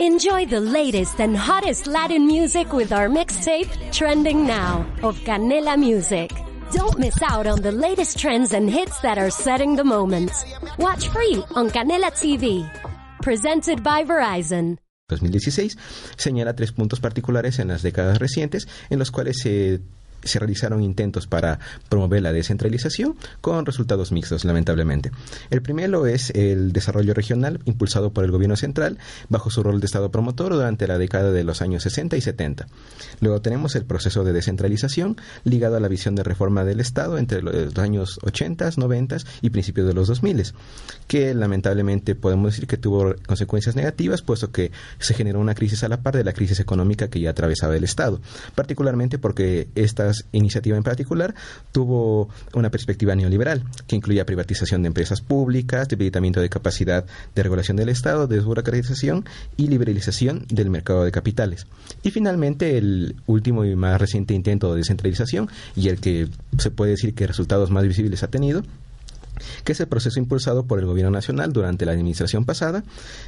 Enjoy 0.00 0.46
the 0.46 0.60
latest 0.60 1.20
and 1.20 1.36
hottest 1.36 1.88
Latin 1.88 2.24
music 2.24 2.72
with 2.72 2.92
our 2.92 3.08
mixtape, 3.08 3.66
Trending 3.90 4.46
Now, 4.46 4.86
of 5.02 5.18
Canela 5.24 5.76
Music. 5.76 6.30
Don't 6.70 7.00
miss 7.00 7.20
out 7.20 7.48
on 7.48 7.62
the 7.62 7.72
latest 7.72 8.16
trends 8.16 8.52
and 8.52 8.70
hits 8.70 9.00
that 9.00 9.18
are 9.18 9.28
setting 9.28 9.74
the 9.74 9.82
moment. 9.82 10.30
Watch 10.78 11.08
free 11.08 11.42
on 11.56 11.68
Canela 11.70 12.12
TV. 12.12 12.62
Presented 13.22 13.82
by 13.82 14.04
Verizon. 14.04 14.78
2016 15.08 15.76
señala 16.16 16.54
tres 16.54 16.70
puntos 16.70 17.00
particulares 17.00 17.58
en 17.58 17.66
las 17.66 17.82
décadas 17.82 18.18
recientes 18.18 18.68
en 18.90 19.00
los 19.00 19.10
cuales 19.10 19.38
se 19.38 19.80
se 20.22 20.38
realizaron 20.38 20.82
intentos 20.82 21.26
para 21.26 21.58
promover 21.88 22.22
la 22.22 22.32
descentralización 22.32 23.16
con 23.40 23.66
resultados 23.66 24.12
mixtos, 24.12 24.44
lamentablemente. 24.44 25.10
El 25.50 25.62
primero 25.62 26.06
es 26.06 26.30
el 26.30 26.72
desarrollo 26.72 27.14
regional 27.14 27.60
impulsado 27.64 28.12
por 28.12 28.24
el 28.24 28.30
gobierno 28.30 28.56
central 28.56 28.98
bajo 29.28 29.50
su 29.50 29.62
rol 29.62 29.80
de 29.80 29.86
Estado 29.86 30.10
promotor 30.10 30.52
durante 30.52 30.86
la 30.86 30.98
década 30.98 31.30
de 31.30 31.44
los 31.44 31.62
años 31.62 31.82
60 31.82 32.16
y 32.16 32.20
70. 32.20 32.66
Luego 33.20 33.40
tenemos 33.40 33.74
el 33.76 33.84
proceso 33.84 34.24
de 34.24 34.32
descentralización 34.32 35.16
ligado 35.44 35.76
a 35.76 35.80
la 35.80 35.88
visión 35.88 36.14
de 36.14 36.22
reforma 36.22 36.64
del 36.64 36.80
Estado 36.80 37.18
entre 37.18 37.42
los 37.42 37.76
años 37.78 38.18
80, 38.22 38.70
90 38.76 39.18
y 39.42 39.50
principios 39.50 39.86
de 39.86 39.94
los 39.94 40.08
2000, 40.08 40.52
que 41.06 41.34
lamentablemente 41.34 42.14
podemos 42.14 42.52
decir 42.52 42.66
que 42.66 42.76
tuvo 42.76 43.14
consecuencias 43.26 43.76
negativas, 43.76 44.22
puesto 44.22 44.50
que 44.52 44.70
se 44.98 45.14
generó 45.14 45.40
una 45.40 45.54
crisis 45.54 45.82
a 45.84 45.88
la 45.88 46.02
par 46.02 46.16
de 46.16 46.24
la 46.24 46.32
crisis 46.32 46.60
económica 46.60 47.08
que 47.08 47.20
ya 47.20 47.30
atravesaba 47.30 47.76
el 47.76 47.84
Estado, 47.84 48.20
particularmente 48.54 49.18
porque 49.18 49.68
esta 49.74 50.07
iniciativa 50.32 50.76
en 50.76 50.82
particular 50.82 51.34
tuvo 51.72 52.28
una 52.54 52.70
perspectiva 52.70 53.14
neoliberal 53.14 53.64
que 53.86 53.96
incluía 53.96 54.26
privatización 54.26 54.82
de 54.82 54.88
empresas 54.88 55.20
públicas, 55.20 55.88
debilitamiento 55.88 56.40
de 56.40 56.48
capacidad 56.48 57.04
de 57.34 57.42
regulación 57.42 57.76
del 57.76 57.88
Estado, 57.88 58.26
desburocratización 58.26 59.24
y 59.56 59.68
liberalización 59.68 60.46
del 60.48 60.70
mercado 60.70 61.04
de 61.04 61.12
capitales. 61.12 61.66
Y 62.02 62.10
finalmente 62.10 62.78
el 62.78 63.16
último 63.26 63.64
y 63.64 63.74
más 63.76 64.00
reciente 64.00 64.34
intento 64.34 64.72
de 64.72 64.78
descentralización 64.78 65.48
y 65.76 65.88
el 65.88 66.00
que 66.00 66.28
se 66.58 66.70
puede 66.70 66.92
decir 66.92 67.14
que 67.14 67.26
resultados 67.26 67.70
más 67.70 67.86
visibles 67.86 68.22
ha 68.22 68.28
tenido 68.28 68.62
que 69.64 69.72
es 69.72 69.80
el 69.80 69.88
proceso 69.88 70.18
impulsado 70.18 70.66
por 70.66 70.78
el 70.78 70.86
Gobierno 70.86 71.10
Nacional 71.10 71.52
durante 71.52 71.86
la 71.86 71.92
administración 71.92 72.44
pasada 72.44 72.84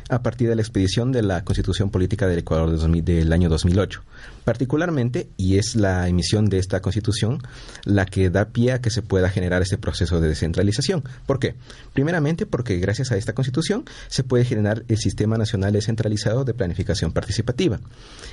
a 0.08 0.22
partir 0.22 0.48
de 0.48 0.56
la 0.56 0.62
expedición 0.62 1.12
de 1.12 1.22
la 1.22 1.44
Constitución 1.44 1.90
Política 1.90 2.26
del 2.26 2.40
Ecuador 2.40 2.70
del 2.78 3.32
año 3.32 3.48
2008. 3.48 4.02
Particularmente, 4.44 5.28
y 5.36 5.58
es 5.58 5.76
la 5.76 6.08
emisión 6.08 6.46
de 6.48 6.58
esta 6.58 6.80
Constitución 6.80 7.38
la 7.84 8.06
que 8.06 8.30
da 8.30 8.46
pie 8.46 8.72
a 8.72 8.80
que 8.80 8.90
se 8.90 9.02
pueda 9.02 9.28
generar 9.28 9.62
este 9.62 9.78
proceso 9.78 10.20
de 10.20 10.28
descentralización. 10.28 11.04
¿Por 11.26 11.38
qué? 11.38 11.54
Primeramente 11.92 12.46
porque 12.46 12.78
gracias 12.78 13.12
a 13.12 13.16
esta 13.16 13.34
Constitución 13.34 13.84
se 14.08 14.24
puede 14.24 14.44
generar 14.44 14.84
el 14.88 14.98
Sistema 14.98 15.36
Nacional 15.36 15.72
Descentralizado 15.72 16.44
de 16.44 16.54
Planificación 16.54 17.12
Participativa. 17.12 17.80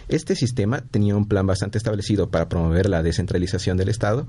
Este 0.08 0.36
sistema 0.36 0.82
tenía 0.82 1.16
un 1.16 1.28
plan 1.28 1.46
bastante 1.46 1.78
establecido 1.78 2.30
para 2.30 2.50
promover 2.50 2.90
la 2.90 3.04
descentralización 3.04 3.78
del 3.78 3.90
Estado 3.90 4.28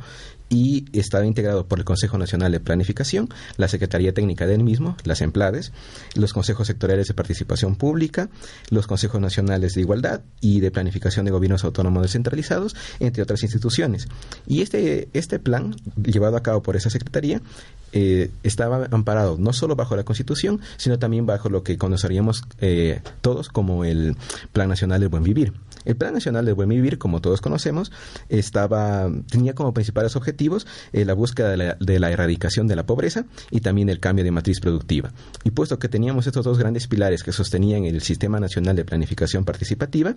y 0.48 0.86
estaba 0.92 1.26
integrado 1.26 1.66
por 1.66 1.78
el 1.78 1.84
Consejo 1.84 2.18
Nacional 2.18 2.52
de 2.52 2.60
Planificación, 2.60 3.28
la 3.56 3.68
Secretaría 3.68 4.12
Técnica 4.12 4.46
del 4.46 4.62
mismo, 4.62 4.96
las 5.04 5.20
EMPLADES, 5.20 5.72
los 6.14 6.32
consejos 6.32 6.66
sectoriales 6.66 7.08
de 7.08 7.14
participación 7.14 7.76
pública, 7.76 8.28
los 8.70 8.86
consejos 8.86 9.20
nacionales 9.20 9.74
de 9.74 9.80
igualdad 9.80 10.20
y 10.40 10.60
de 10.60 10.70
planificación 10.70 11.24
de 11.24 11.30
gobiernos 11.30 11.64
autónomos 11.64 12.02
descentralizados, 12.02 12.76
entre 13.00 13.22
otras 13.22 13.42
instituciones. 13.42 14.08
Y 14.46 14.62
este, 14.62 15.08
este 15.12 15.38
plan, 15.38 15.74
llevado 16.02 16.36
a 16.36 16.42
cabo 16.42 16.62
por 16.62 16.76
esa 16.76 16.90
Secretaría, 16.90 17.40
eh, 17.92 18.30
estaba 18.42 18.86
amparado 18.90 19.36
no 19.38 19.52
solo 19.52 19.74
bajo 19.74 19.96
la 19.96 20.04
Constitución, 20.04 20.60
sino 20.76 20.98
también 20.98 21.26
bajo 21.26 21.48
lo 21.48 21.62
que 21.62 21.78
conoceríamos 21.78 22.44
eh, 22.60 23.00
todos 23.20 23.48
como 23.48 23.84
el 23.84 24.16
Plan 24.52 24.68
Nacional 24.68 25.00
del 25.00 25.08
Buen 25.08 25.22
Vivir. 25.22 25.52
El 25.88 25.96
Plan 25.96 26.12
Nacional 26.12 26.44
del 26.44 26.54
Buen 26.54 26.68
Vivir, 26.68 26.98
como 26.98 27.22
todos 27.22 27.40
conocemos, 27.40 27.90
estaba, 28.28 29.10
tenía 29.30 29.54
como 29.54 29.72
principales 29.72 30.16
objetivos 30.16 30.66
eh, 30.92 31.06
la 31.06 31.14
búsqueda 31.14 31.48
de 31.48 31.56
la, 31.56 31.76
de 31.80 31.98
la, 31.98 32.10
erradicación 32.10 32.68
de 32.68 32.76
la 32.76 32.84
pobreza 32.84 33.24
y 33.50 33.60
también 33.60 33.88
el 33.88 33.98
cambio 33.98 34.22
de 34.22 34.30
matriz 34.30 34.60
productiva. 34.60 35.12
Y 35.44 35.50
puesto 35.50 35.78
que 35.78 35.88
teníamos 35.88 36.26
estos 36.26 36.44
dos 36.44 36.58
grandes 36.58 36.88
pilares 36.88 37.22
que 37.22 37.32
sostenían 37.32 37.86
el 37.86 38.02
Sistema 38.02 38.38
Nacional 38.38 38.76
de 38.76 38.84
Planificación 38.84 39.46
Participativa, 39.46 40.14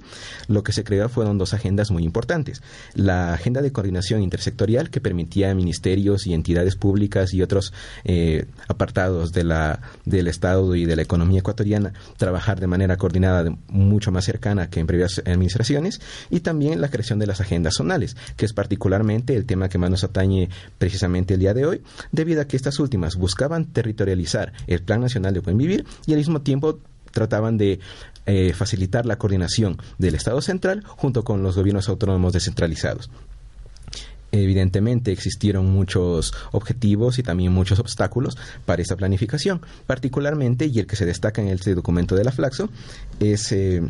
lo 0.50 0.62
que 0.62 0.74
se 0.74 0.84
creó 0.84 1.08
fueron 1.08 1.38
dos 1.38 1.54
agendas 1.54 1.90
muy 1.90 2.04
importantes. 2.04 2.62
La 2.94 3.34
agenda 3.34 3.62
de 3.62 3.72
coordinación 3.72 4.22
intersectorial 4.24 4.90
que 4.90 5.00
permitía 5.00 5.52
a 5.52 5.56
ministerios 5.56 6.28
y 6.28 6.34
entidades 6.34 6.76
públicas 6.76 7.34
y 7.34 7.42
otros 7.42 7.72
eh, 8.04 8.46
apartados 8.68 9.32
de 9.32 9.46
la, 9.46 9.80
del 10.04 10.28
Estado 10.28 10.76
y 10.76 10.84
de 10.84 10.98
la 10.98 11.04
economía 11.04 11.40
ecuatoriana 11.40 11.94
trabajar 12.18 12.60
de 12.60 12.68
manera 12.68 12.98
coordinada 12.98 13.56
mucho 13.70 14.12
más 14.12 14.26
cercana 14.26 14.70
que 14.70 14.82
en 14.82 14.88
previas 14.88 15.20
administraciones 15.26 15.61
y 16.30 16.40
también 16.40 16.82
la 16.82 16.90
creación 16.90 17.20
de 17.20 17.28
las 17.28 17.42
agendas 17.42 17.76
zonales, 17.76 18.16
que 18.36 18.46
es 18.46 18.54
particularmente 18.54 19.36
el 19.36 19.46
tema 19.46 19.70
que 19.70 19.78
más 19.78 19.90
nos 19.90 20.04
atañe 20.04 20.50
precisamente 20.78 21.36
el 21.36 21.40
día 21.40 21.54
de 21.54 21.66
hoy, 21.66 21.82
debido 22.12 22.42
a 22.42 22.46
que 22.46 22.58
estas 22.58 22.80
últimas 22.80 23.16
buscaban 23.16 23.66
territorializar 23.66 24.54
el 24.68 24.82
Plan 24.82 25.02
Nacional 25.02 25.34
de 25.34 25.40
Buen 25.42 25.58
Vivir 25.58 25.86
y 26.06 26.14
al 26.14 26.18
mismo 26.18 26.42
tiempo 26.42 26.80
trataban 27.12 27.58
de 27.58 27.80
eh, 28.26 28.54
facilitar 28.54 29.06
la 29.06 29.18
coordinación 29.18 29.78
del 29.98 30.16
Estado 30.16 30.42
central 30.42 30.84
junto 30.86 31.24
con 31.24 31.44
los 31.44 31.56
gobiernos 31.56 31.90
autónomos 31.90 32.34
descentralizados. 32.34 33.10
Evidentemente 34.34 35.12
existieron 35.12 35.66
muchos 35.66 36.34
objetivos 36.54 37.20
y 37.20 37.24
también 37.24 37.52
muchos 37.52 37.80
obstáculos 37.80 38.38
para 38.66 38.82
esta 38.82 38.96
planificación, 38.96 39.62
particularmente, 39.86 40.68
y 40.68 40.80
el 40.80 40.88
que 40.88 40.96
se 40.96 41.06
destaca 41.06 41.42
en 41.42 41.50
este 41.50 41.76
documento 41.76 42.16
de 42.16 42.24
la 42.24 42.32
Flaxo, 42.32 42.70
es 43.20 43.52
eh, 43.52 43.82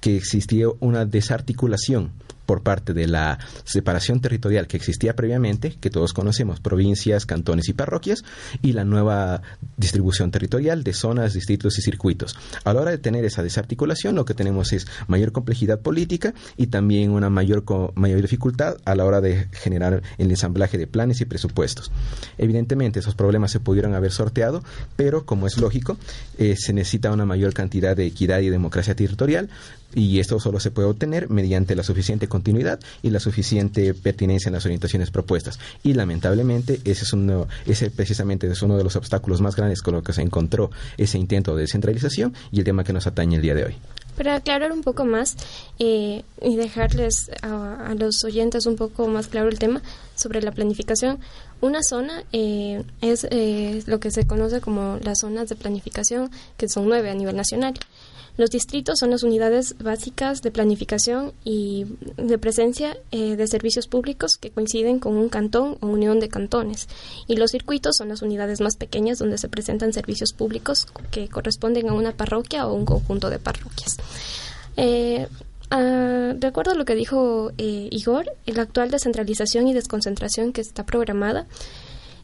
que 0.00 0.16
existía 0.16 0.66
una 0.80 1.04
desarticulación 1.04 2.12
por 2.50 2.64
parte 2.64 2.94
de 2.94 3.06
la 3.06 3.38
separación 3.62 4.18
territorial 4.20 4.66
que 4.66 4.76
existía 4.76 5.14
previamente, 5.14 5.76
que 5.78 5.88
todos 5.88 6.12
conocemos, 6.12 6.58
provincias, 6.58 7.24
cantones 7.24 7.68
y 7.68 7.74
parroquias, 7.74 8.24
y 8.60 8.72
la 8.72 8.84
nueva 8.84 9.40
distribución 9.76 10.32
territorial 10.32 10.82
de 10.82 10.92
zonas, 10.92 11.32
distritos 11.32 11.78
y 11.78 11.82
circuitos. 11.82 12.36
A 12.64 12.74
la 12.74 12.80
hora 12.80 12.90
de 12.90 12.98
tener 12.98 13.24
esa 13.24 13.44
desarticulación, 13.44 14.16
lo 14.16 14.24
que 14.24 14.34
tenemos 14.34 14.72
es 14.72 14.88
mayor 15.06 15.30
complejidad 15.30 15.78
política 15.78 16.34
y 16.56 16.66
también 16.66 17.12
una 17.12 17.30
mayor, 17.30 17.62
mayor 17.94 18.20
dificultad 18.20 18.78
a 18.84 18.96
la 18.96 19.04
hora 19.04 19.20
de 19.20 19.46
generar 19.52 20.02
el 20.18 20.28
ensamblaje 20.28 20.76
de 20.76 20.88
planes 20.88 21.20
y 21.20 21.26
presupuestos. 21.26 21.92
Evidentemente, 22.36 22.98
esos 22.98 23.14
problemas 23.14 23.52
se 23.52 23.60
pudieron 23.60 23.94
haber 23.94 24.10
sorteado, 24.10 24.64
pero 24.96 25.24
como 25.24 25.46
es 25.46 25.56
lógico, 25.56 25.98
eh, 26.36 26.56
se 26.58 26.72
necesita 26.72 27.12
una 27.12 27.26
mayor 27.26 27.54
cantidad 27.54 27.96
de 27.96 28.06
equidad 28.06 28.40
y 28.40 28.50
democracia 28.50 28.96
territorial, 28.96 29.50
y 29.94 30.20
esto 30.20 30.38
solo 30.40 30.60
se 30.60 30.70
puede 30.70 30.88
obtener 30.88 31.30
mediante 31.30 31.74
la 31.74 31.82
suficiente 31.82 32.28
continuidad 32.28 32.80
y 33.02 33.10
la 33.10 33.20
suficiente 33.20 33.94
pertinencia 33.94 34.48
en 34.48 34.54
las 34.54 34.64
orientaciones 34.64 35.10
propuestas. 35.10 35.58
Y 35.82 35.94
lamentablemente 35.94 36.80
ese 36.84 37.04
es 37.04 37.12
uno, 37.12 37.48
ese 37.66 37.90
precisamente 37.90 38.46
es 38.46 38.62
uno 38.62 38.76
de 38.76 38.84
los 38.84 38.96
obstáculos 38.96 39.40
más 39.40 39.56
grandes 39.56 39.82
con 39.82 39.94
lo 39.94 40.02
que 40.02 40.12
se 40.12 40.22
encontró 40.22 40.70
ese 40.96 41.18
intento 41.18 41.54
de 41.54 41.62
descentralización 41.62 42.34
y 42.52 42.58
el 42.58 42.64
tema 42.64 42.84
que 42.84 42.92
nos 42.92 43.06
atañe 43.06 43.36
el 43.36 43.42
día 43.42 43.54
de 43.54 43.64
hoy. 43.64 43.74
Para 44.16 44.34
aclarar 44.34 44.72
un 44.72 44.82
poco 44.82 45.04
más 45.04 45.36
eh, 45.78 46.24
y 46.42 46.56
dejarles 46.56 47.30
a, 47.42 47.94
los 47.96 48.22
oyentes 48.24 48.66
un 48.66 48.76
poco 48.76 49.08
más 49.08 49.28
claro 49.28 49.48
el 49.48 49.58
tema 49.58 49.82
sobre 50.14 50.42
la 50.42 50.52
planificación, 50.52 51.20
una 51.60 51.82
zona 51.82 52.24
eh, 52.32 52.82
es 53.00 53.26
eh, 53.30 53.82
lo 53.86 54.00
que 54.00 54.10
se 54.10 54.26
conoce 54.26 54.60
como 54.60 54.98
las 55.02 55.20
zonas 55.20 55.48
de 55.48 55.56
planificación, 55.56 56.30
que 56.58 56.68
son 56.68 56.88
nueve 56.88 57.10
a 57.10 57.14
nivel 57.14 57.36
nacional. 57.36 57.74
Los 58.36 58.50
distritos 58.50 58.98
son 58.98 59.10
las 59.10 59.22
unidades 59.22 59.76
básicas 59.78 60.42
de 60.42 60.50
planificación 60.50 61.32
y 61.44 61.86
de 62.16 62.38
presencia 62.38 62.96
eh, 63.10 63.36
de 63.36 63.46
servicios 63.46 63.86
públicos 63.86 64.36
que 64.36 64.50
coinciden 64.50 64.98
con 64.98 65.16
un 65.16 65.28
cantón 65.28 65.76
o 65.80 65.86
unión 65.86 66.20
de 66.20 66.28
cantones. 66.28 66.88
Y 67.26 67.36
los 67.36 67.50
circuitos 67.50 67.96
son 67.96 68.08
las 68.08 68.22
unidades 68.22 68.60
más 68.60 68.76
pequeñas 68.76 69.18
donde 69.18 69.38
se 69.38 69.48
presentan 69.48 69.92
servicios 69.92 70.32
públicos 70.32 70.86
que 71.10 71.28
corresponden 71.28 71.88
a 71.88 71.92
una 71.92 72.12
parroquia 72.12 72.66
o 72.66 72.74
un 72.74 72.84
conjunto 72.84 73.30
de 73.30 73.38
parroquias. 73.38 73.96
Eh, 74.76 75.26
ah, 75.70 76.32
de 76.34 76.46
acuerdo 76.46 76.72
a 76.72 76.74
lo 76.74 76.84
que 76.84 76.94
dijo 76.94 77.52
eh, 77.58 77.88
Igor, 77.90 78.32
la 78.46 78.62
actual 78.62 78.90
descentralización 78.90 79.68
y 79.68 79.74
desconcentración 79.74 80.52
que 80.52 80.60
está 80.60 80.84
programada 80.84 81.46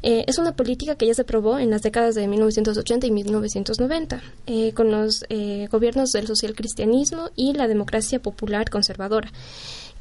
eh, 0.02 0.25
es 0.26 0.38
una 0.38 0.54
política 0.54 0.94
que 0.96 1.06
ya 1.06 1.14
se 1.14 1.25
probó 1.25 1.58
en 1.58 1.70
las 1.70 1.82
décadas 1.82 2.14
de 2.14 2.28
1980 2.28 3.06
y 3.06 3.10
1990 3.10 4.22
eh, 4.46 4.72
con 4.72 4.90
los 4.90 5.25
eh, 5.28 5.69
gobiernos 5.70 6.12
del 6.12 6.26
socialcristianismo 6.26 7.31
y 7.34 7.54
la 7.54 7.66
democracia 7.69 8.20
popular 8.20 8.70
conservadora, 8.70 9.32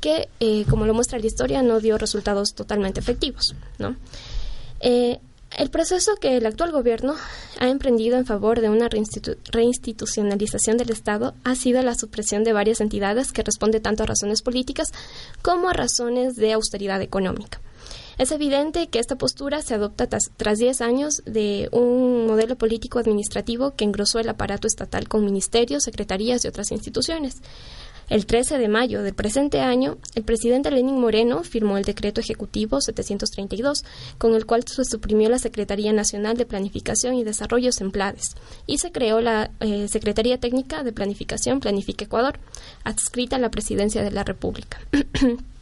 que, 0.02 0.28
como 0.70 0.86
lo 0.86 0.94
muestra 0.94 1.18
la 1.18 1.26
historia, 1.26 1.64
no 1.64 1.80
dio 1.80 1.98
resultados 1.98 2.54
totalmente 2.54 3.00
efectivos. 3.00 3.56
el 4.82 5.70
proceso 5.72 6.18
que 6.18 6.38
el 6.38 6.46
actual 6.46 6.72
gobierno 6.72 7.16
ha 7.60 7.70
emprendido 7.70 8.18
en 8.18 8.26
favor 8.26 8.60
de 8.62 8.70
una 8.70 8.90
reinstitucionalización 8.90 10.78
del 10.78 10.92
Estado 10.92 11.34
ha 11.44 11.56
sido 11.56 11.82
la 11.82 11.96
supresión 11.96 12.44
de 12.44 12.54
varias 12.54 12.82
entidades 12.82 13.32
que 13.32 13.42
responde 13.42 13.80
tanto 13.80 14.04
a 14.04 14.06
razones 14.06 14.42
políticas 14.42 14.92
como 15.42 15.70
a 15.70 15.74
razones 15.74 16.36
de 16.36 16.54
austeridad 16.54 17.02
económica. 17.02 17.62
Es 18.18 18.32
evidente 18.32 18.88
que 18.88 19.00
esta 19.00 19.18
postura 19.18 19.62
se 19.62 19.74
adopta 19.74 20.08
tras 20.08 20.58
10 20.58 20.82
años 20.82 21.22
de 21.26 21.68
un 21.72 22.28
modelo 22.28 22.56
político 22.58 23.00
administrativo 23.00 23.76
que 23.76 23.84
engrosó 23.84 24.20
el 24.20 24.30
aparato 24.30 24.68
estatal 24.68 25.10
con 25.10 25.26
ministerios, 25.26 25.84
secretarías 25.84 26.46
y 26.46 26.48
otras 26.48 26.72
instituciones. 26.72 27.42
El 28.08 28.28
13 28.28 28.60
de 28.60 28.68
mayo 28.68 29.02
del 29.02 29.16
presente 29.16 29.62
año, 29.62 29.98
el 30.14 30.24
presidente 30.24 30.70
Lenín 30.70 31.00
Moreno 31.00 31.44
firmó 31.44 31.78
el 31.78 31.84
decreto 31.84 32.22
ejecutivo 32.22 32.80
732, 32.80 33.84
con 34.20 34.36
el 34.36 34.46
cual 34.46 34.64
se 34.68 34.86
suprimió 34.86 35.28
la 35.28 35.40
Secretaría 35.40 35.92
Nacional 35.92 36.38
de 36.38 36.46
Planificación 36.46 37.16
y 37.16 37.24
Desarrollo 37.24 37.72
SEMPLADES 37.72 38.36
y 38.68 38.78
se 38.78 38.92
creó 38.92 39.22
la 39.22 39.50
eh, 39.60 39.88
Secretaría 39.88 40.40
Técnica 40.40 40.84
de 40.84 40.94
Planificación 40.94 41.60
Planifica 41.60 42.06
Ecuador, 42.06 42.40
adscrita 42.84 43.38
a 43.38 43.40
la 43.40 43.50
Presidencia 43.50 44.04
de 44.04 44.12
la 44.12 44.24
República. 44.24 44.80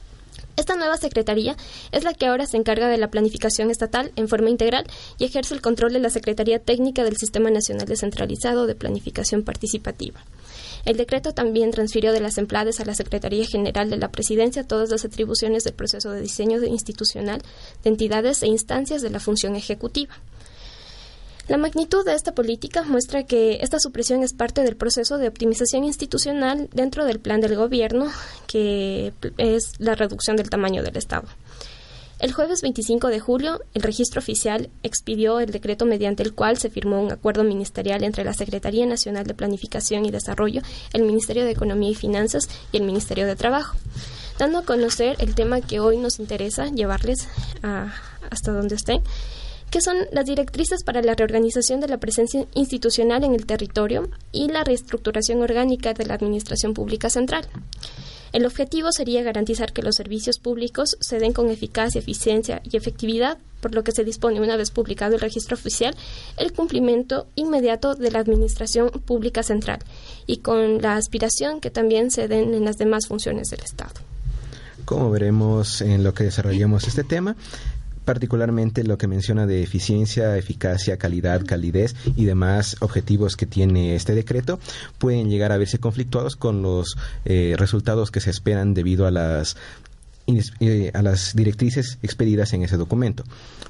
Esta 0.56 0.76
nueva 0.76 0.98
Secretaría 0.98 1.58
es 1.92 2.04
la 2.04 2.14
que 2.14 2.28
ahora 2.28 2.46
se 2.46 2.58
encarga 2.58 2.88
de 2.88 2.98
la 2.98 3.10
planificación 3.10 3.72
estatal 3.72 4.12
en 4.16 4.28
forma 4.28 4.52
integral 4.52 4.86
y 5.18 5.26
ejerce 5.26 5.56
el 5.56 5.62
control 5.62 5.94
de 5.94 6.00
la 6.00 6.12
Secretaría 6.12 6.60
Técnica 6.60 7.04
del 7.04 7.18
Sistema 7.18 7.50
Nacional 7.50 7.88
Descentralizado 7.88 8.68
de 8.68 8.76
Planificación 8.76 9.44
Participativa. 9.44 10.24
El 10.86 10.98
decreto 10.98 11.34
también 11.34 11.72
transfirió 11.72 12.12
de 12.12 12.20
las 12.20 12.38
empleadas 12.38 12.80
a 12.80 12.86
la 12.86 12.94
Secretaría 12.94 13.46
General 13.48 13.90
de 13.90 13.98
la 13.98 14.12
Presidencia 14.12 14.68
todas 14.68 14.90
las 14.90 15.06
atribuciones 15.06 15.64
del 15.64 15.74
proceso 15.74 16.12
de 16.12 16.22
diseño 16.22 16.62
institucional 16.64 17.42
de 17.84 17.90
entidades 17.90 18.44
e 18.44 18.48
instancias 18.48 19.02
de 19.02 19.10
la 19.10 19.20
función 19.20 19.56
ejecutiva. 19.56 20.20
La 21.50 21.58
magnitud 21.58 22.06
de 22.06 22.14
esta 22.14 22.34
política 22.34 22.84
muestra 22.84 23.24
que 23.24 23.58
esta 23.62 23.78
supresión 23.78 24.24
es 24.24 24.34
parte 24.34 24.64
del 24.64 24.78
proceso 24.78 25.18
de 25.18 25.28
optimización 25.28 25.84
institucional 25.84 26.70
dentro 26.74 27.04
del 27.04 27.20
plan 27.20 27.42
del 27.42 27.58
gobierno, 27.58 28.10
que 28.48 29.14
es 29.38 29.74
la 29.78 29.96
reducción 29.96 30.38
del 30.38 30.50
tamaño 30.50 30.84
del 30.84 30.96
Estado. 30.96 31.28
El 32.20 32.32
jueves 32.32 32.62
25 32.62 33.10
de 33.10 33.20
julio, 33.20 33.60
el 33.74 33.82
registro 33.82 34.20
oficial 34.20 34.70
expidió 34.82 35.42
el 35.42 35.52
decreto 35.52 35.86
mediante 35.86 36.24
el 36.24 36.34
cual 36.34 36.58
se 36.58 36.70
firmó 36.70 37.02
un 37.02 37.12
acuerdo 37.12 37.44
ministerial 37.44 38.06
entre 38.06 38.24
la 38.24 38.34
Secretaría 38.34 38.86
Nacional 38.86 39.26
de 39.26 39.34
Planificación 39.34 40.06
y 40.06 40.12
Desarrollo, 40.12 40.62
el 40.94 41.04
Ministerio 41.04 41.44
de 41.44 41.52
Economía 41.52 41.90
y 41.90 41.96
Finanzas 41.96 42.48
y 42.72 42.78
el 42.78 42.84
Ministerio 42.84 43.28
de 43.28 43.36
Trabajo, 43.36 43.76
dando 44.40 44.60
a 44.60 44.64
conocer 44.64 45.18
el 45.20 45.36
tema 45.36 45.60
que 45.60 45.82
hoy 45.82 45.98
nos 45.98 46.20
interesa 46.20 46.68
llevarles 46.68 47.28
hasta 47.62 48.54
donde 48.54 48.76
estén, 48.76 49.04
que 49.74 49.82
son 49.82 49.98
las 50.12 50.26
directrices 50.26 50.84
para 50.84 51.02
la 51.02 51.16
reorganización 51.16 51.80
de 51.80 51.88
la 51.88 51.98
presencia 51.98 52.46
institucional 52.54 53.24
en 53.24 53.34
el 53.34 53.48
territorio 53.48 54.08
y 54.32 54.48
la 54.48 54.64
reestructuración 54.64 55.42
orgánica 55.42 55.96
de 55.96 56.06
la 56.06 56.14
Administración 56.14 56.76
Pública 56.76 57.10
Central. 57.10 57.48
El 58.34 58.46
objetivo 58.46 58.92
sería 58.92 59.24
garantizar 59.24 59.74
que 59.74 59.82
los 59.82 59.96
servicios 59.96 60.38
públicos 60.38 60.96
se 61.00 61.18
den 61.18 61.34
con 61.34 61.50
eficacia, 61.50 61.98
eficiencia 61.98 62.62
y 62.72 62.78
efectividad, 62.78 63.40
por 63.62 63.74
lo 63.74 63.84
que 63.84 63.94
se 63.94 64.04
dispone, 64.04 64.42
una 64.42 64.58
vez 64.58 64.70
publicado 64.70 65.16
el 65.16 65.22
registro 65.22 65.56
oficial, 65.56 65.96
el 66.38 66.54
cumplimiento 66.54 67.26
inmediato 67.34 67.96
de 67.96 68.12
la 68.12 68.20
Administración 68.20 68.92
Pública 68.92 69.42
Central 69.42 69.80
y 70.28 70.38
con 70.38 70.84
la 70.84 70.98
aspiración 70.98 71.60
que 71.60 71.72
también 71.72 72.12
se 72.12 72.28
den 72.28 72.54
en 72.54 72.64
las 72.64 72.78
demás 72.78 73.08
funciones 73.08 73.50
del 73.50 73.62
Estado. 73.62 73.94
Como 74.86 75.10
veremos 75.10 75.82
en 75.82 76.04
lo 76.04 76.14
que 76.14 76.26
desarrollemos 76.26 76.88
este 76.88 77.04
tema, 77.04 77.36
particularmente 78.06 78.84
lo 78.84 78.98
que 78.98 79.08
menciona 79.08 79.46
de 79.46 79.64
eficiencia, 79.64 80.38
eficacia, 80.38 80.98
calidad, 80.98 81.46
calidez 81.46 81.96
y 82.16 82.26
demás 82.26 82.78
objetivos 82.80 83.36
que 83.36 83.46
tiene 83.46 83.96
este 83.96 84.16
decreto 84.16 84.60
pueden 84.98 85.30
llegar 85.30 85.52
a 85.52 85.58
verse 85.58 85.80
conflictuados 85.80 86.36
con 86.36 86.62
los 86.62 86.96
eh, 87.26 87.56
resultados 87.58 88.12
que 88.12 88.20
se 88.20 88.30
esperan 88.30 88.74
debido 88.74 89.08
a 89.08 89.12
las 89.12 89.58
eh, 90.26 90.90
a 90.94 91.02
las 91.02 91.36
directrices 91.36 91.98
expedidas 92.02 92.54
en 92.54 92.64
ese 92.64 92.78
documento. 92.78 93.26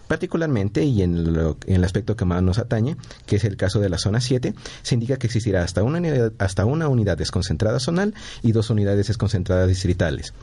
Particularmente, 0.07 0.83
y 0.83 1.01
en, 1.01 1.35
en, 1.65 1.75
el 1.75 1.83
aspecto 1.83 2.15
que 2.15 2.25
más 2.25 2.43
nos 2.43 2.59
atañe, 2.59 2.95
que 3.25 3.37
es 3.37 3.43
el 3.43 3.57
caso 3.57 3.79
de 3.79 3.89
la 3.89 3.97
zona 3.97 4.21
7, 4.21 4.53
se 4.83 4.93
indica 4.93 5.17
que 5.17 5.25
existirá 5.25 5.63
hasta 5.63 5.81
una 5.81 5.99
hasta 6.37 6.65
una 6.65 6.89
unidad 6.89 7.17
desconcentrada 7.17 7.79
zonal 7.79 8.13
y 8.43 8.51
dos 8.51 8.69
unidades 8.69 9.07
desconcentradas 9.07 9.67
distritales 9.67 10.33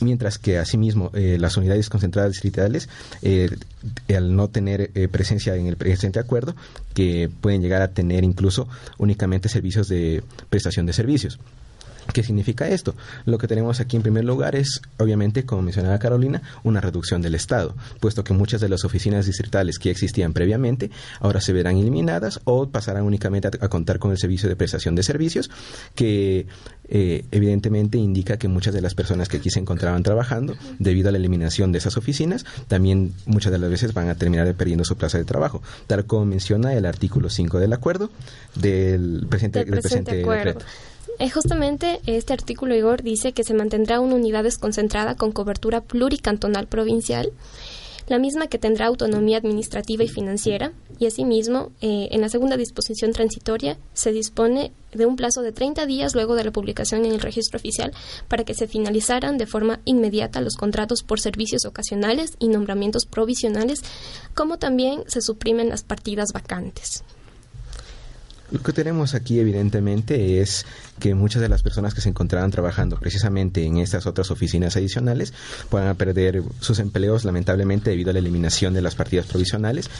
mientras 0.00 0.38
que 0.38 0.58
asimismo 0.58 1.10
eh, 1.14 1.36
las 1.38 1.56
unidades 1.56 1.88
concentradas 1.88 2.32
distritales, 2.32 2.88
eh, 3.22 3.50
al 4.14 4.34
no 4.34 4.48
tener 4.48 4.90
eh, 4.94 5.08
presencia 5.08 5.56
en 5.56 5.66
el 5.66 5.76
presente 5.76 6.18
acuerdo, 6.18 6.54
que 6.94 7.30
pueden 7.40 7.62
llegar 7.62 7.82
a 7.82 7.88
tener 7.88 8.24
incluso 8.24 8.68
únicamente 8.98 9.48
servicios 9.48 9.88
de 9.88 10.22
prestación 10.50 10.86
de 10.86 10.92
servicios. 10.92 11.38
¿Qué 12.12 12.22
significa 12.22 12.68
esto? 12.68 12.94
Lo 13.24 13.38
que 13.38 13.48
tenemos 13.48 13.80
aquí 13.80 13.96
en 13.96 14.02
primer 14.02 14.24
lugar 14.24 14.56
es, 14.56 14.80
obviamente, 14.98 15.44
como 15.44 15.62
mencionaba 15.62 15.98
Carolina, 15.98 16.42
una 16.64 16.80
reducción 16.80 17.22
del 17.22 17.34
Estado, 17.34 17.74
puesto 18.00 18.24
que 18.24 18.32
muchas 18.32 18.60
de 18.60 18.68
las 18.68 18.84
oficinas 18.84 19.26
distritales 19.26 19.78
que 19.78 19.90
existían 19.90 20.32
previamente 20.32 20.90
ahora 21.20 21.40
se 21.40 21.52
verán 21.52 21.76
eliminadas 21.76 22.40
o 22.44 22.68
pasarán 22.68 23.04
únicamente 23.04 23.48
a, 23.48 23.68
contar 23.68 23.98
con 23.98 24.10
el 24.10 24.18
servicio 24.18 24.48
de 24.48 24.56
prestación 24.56 24.94
de 24.94 25.02
servicios, 25.02 25.50
que 25.94 26.46
eh, 26.88 27.24
evidentemente 27.30 27.98
indica 27.98 28.38
que 28.38 28.48
muchas 28.48 28.72
de 28.72 28.80
las 28.80 28.94
personas 28.94 29.28
que 29.28 29.38
aquí 29.38 29.50
se 29.50 29.58
encontraban 29.58 30.02
trabajando, 30.02 30.56
debido 30.78 31.08
a 31.08 31.12
la 31.12 31.18
eliminación 31.18 31.72
de 31.72 31.78
esas 31.78 31.96
oficinas, 31.96 32.44
también 32.68 33.12
muchas 33.26 33.52
de 33.52 33.58
las 33.58 33.70
veces 33.70 33.92
van 33.92 34.08
a 34.08 34.14
terminar 34.14 34.52
perdiendo 34.54 34.84
su 34.84 34.96
plaza 34.96 35.18
de 35.18 35.24
trabajo, 35.24 35.62
tal 35.86 36.06
como 36.06 36.26
menciona 36.26 36.74
el 36.74 36.86
artículo 36.86 37.30
5 37.30 37.58
del 37.58 37.72
acuerdo 37.72 38.10
del 38.54 39.26
presente, 39.28 39.64
del 39.64 39.80
presente, 39.80 40.16
decreto. 40.16 40.64
Eh, 41.18 41.30
justamente 41.30 42.00
este 42.06 42.34
artículo, 42.34 42.74
Igor, 42.74 43.02
dice 43.02 43.32
que 43.32 43.44
se 43.44 43.54
mantendrá 43.54 44.00
una 44.00 44.16
unidad 44.16 44.44
desconcentrada 44.44 45.16
con 45.16 45.32
cobertura 45.32 45.80
pluricantonal 45.80 46.66
provincial, 46.66 47.32
la 48.06 48.18
misma 48.18 48.46
que 48.46 48.58
tendrá 48.58 48.86
autonomía 48.86 49.38
administrativa 49.38 50.04
y 50.04 50.08
financiera, 50.08 50.72
y 50.98 51.06
asimismo, 51.06 51.72
eh, 51.80 52.08
en 52.12 52.20
la 52.20 52.28
segunda 52.28 52.56
disposición 52.56 53.12
transitoria 53.12 53.78
se 53.94 54.12
dispone 54.12 54.72
de 54.92 55.06
un 55.06 55.16
plazo 55.16 55.42
de 55.42 55.52
30 55.52 55.86
días 55.86 56.14
luego 56.14 56.34
de 56.34 56.44
la 56.44 56.52
publicación 56.52 57.04
en 57.04 57.12
el 57.12 57.20
registro 57.20 57.58
oficial 57.58 57.92
para 58.28 58.44
que 58.44 58.54
se 58.54 58.68
finalizaran 58.68 59.38
de 59.38 59.46
forma 59.46 59.80
inmediata 59.86 60.40
los 60.40 60.56
contratos 60.56 61.02
por 61.02 61.18
servicios 61.18 61.64
ocasionales 61.64 62.36
y 62.38 62.48
nombramientos 62.48 63.06
provisionales, 63.06 63.82
como 64.34 64.58
también 64.58 65.02
se 65.06 65.20
suprimen 65.20 65.70
las 65.70 65.82
partidas 65.82 66.28
vacantes. 66.32 67.02
Lo 68.50 68.62
que 68.62 68.72
tenemos 68.72 69.14
aquí 69.14 69.40
evidentemente 69.40 70.40
es 70.40 70.66
que 70.98 71.14
muchas 71.14 71.42
de 71.42 71.48
las 71.48 71.62
personas 71.62 71.94
que 71.94 72.00
se 72.00 72.08
encontraban 72.08 72.50
trabajando 72.50 72.98
precisamente 72.98 73.64
en 73.64 73.78
estas 73.78 74.06
otras 74.06 74.30
oficinas 74.30 74.76
adicionales 74.76 75.32
puedan 75.68 75.96
perder 75.96 76.42
sus 76.60 76.78
empleos 76.78 77.24
lamentablemente 77.24 77.90
debido 77.90 78.10
a 78.10 78.12
la 78.12 78.20
eliminación 78.20 78.74
de 78.74 78.82
las 78.82 78.94
partidas 78.94 79.26
provisionales. 79.26 79.90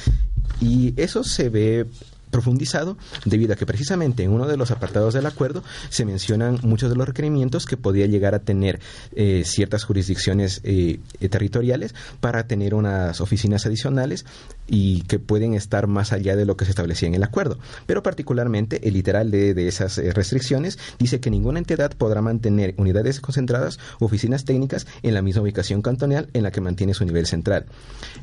Y 0.60 0.94
eso 0.96 1.24
se 1.24 1.48
ve 1.48 1.86
profundizado 2.36 2.98
debido 3.24 3.54
a 3.54 3.56
que 3.56 3.64
precisamente 3.64 4.22
en 4.22 4.30
uno 4.30 4.46
de 4.46 4.58
los 4.58 4.70
apartados 4.70 5.14
del 5.14 5.24
acuerdo 5.24 5.64
se 5.88 6.04
mencionan 6.04 6.58
muchos 6.62 6.90
de 6.90 6.96
los 6.96 7.08
requerimientos 7.08 7.64
que 7.64 7.78
podía 7.78 8.04
llegar 8.04 8.34
a 8.34 8.40
tener 8.40 8.78
eh, 9.14 9.42
ciertas 9.46 9.84
jurisdicciones 9.84 10.60
eh, 10.62 11.00
territoriales 11.30 11.94
para 12.20 12.46
tener 12.46 12.74
unas 12.74 13.22
oficinas 13.22 13.64
adicionales 13.64 14.26
y 14.66 15.00
que 15.02 15.18
pueden 15.18 15.54
estar 15.54 15.86
más 15.86 16.12
allá 16.12 16.36
de 16.36 16.44
lo 16.44 16.58
que 16.58 16.66
se 16.66 16.72
establecía 16.72 17.08
en 17.08 17.14
el 17.14 17.22
acuerdo. 17.22 17.58
Pero 17.86 18.02
particularmente 18.02 18.86
el 18.86 18.92
literal 18.92 19.30
de, 19.30 19.54
de 19.54 19.66
esas 19.66 19.96
eh, 19.96 20.12
restricciones 20.12 20.78
dice 20.98 21.20
que 21.20 21.30
ninguna 21.30 21.58
entidad 21.58 21.92
podrá 21.96 22.20
mantener 22.20 22.74
unidades 22.76 23.22
concentradas 23.22 23.78
u 23.98 24.04
oficinas 24.04 24.44
técnicas 24.44 24.86
en 25.02 25.14
la 25.14 25.22
misma 25.22 25.40
ubicación 25.40 25.80
cantonal 25.80 26.28
en 26.34 26.42
la 26.42 26.50
que 26.50 26.60
mantiene 26.60 26.92
su 26.92 27.06
nivel 27.06 27.26
central. 27.26 27.64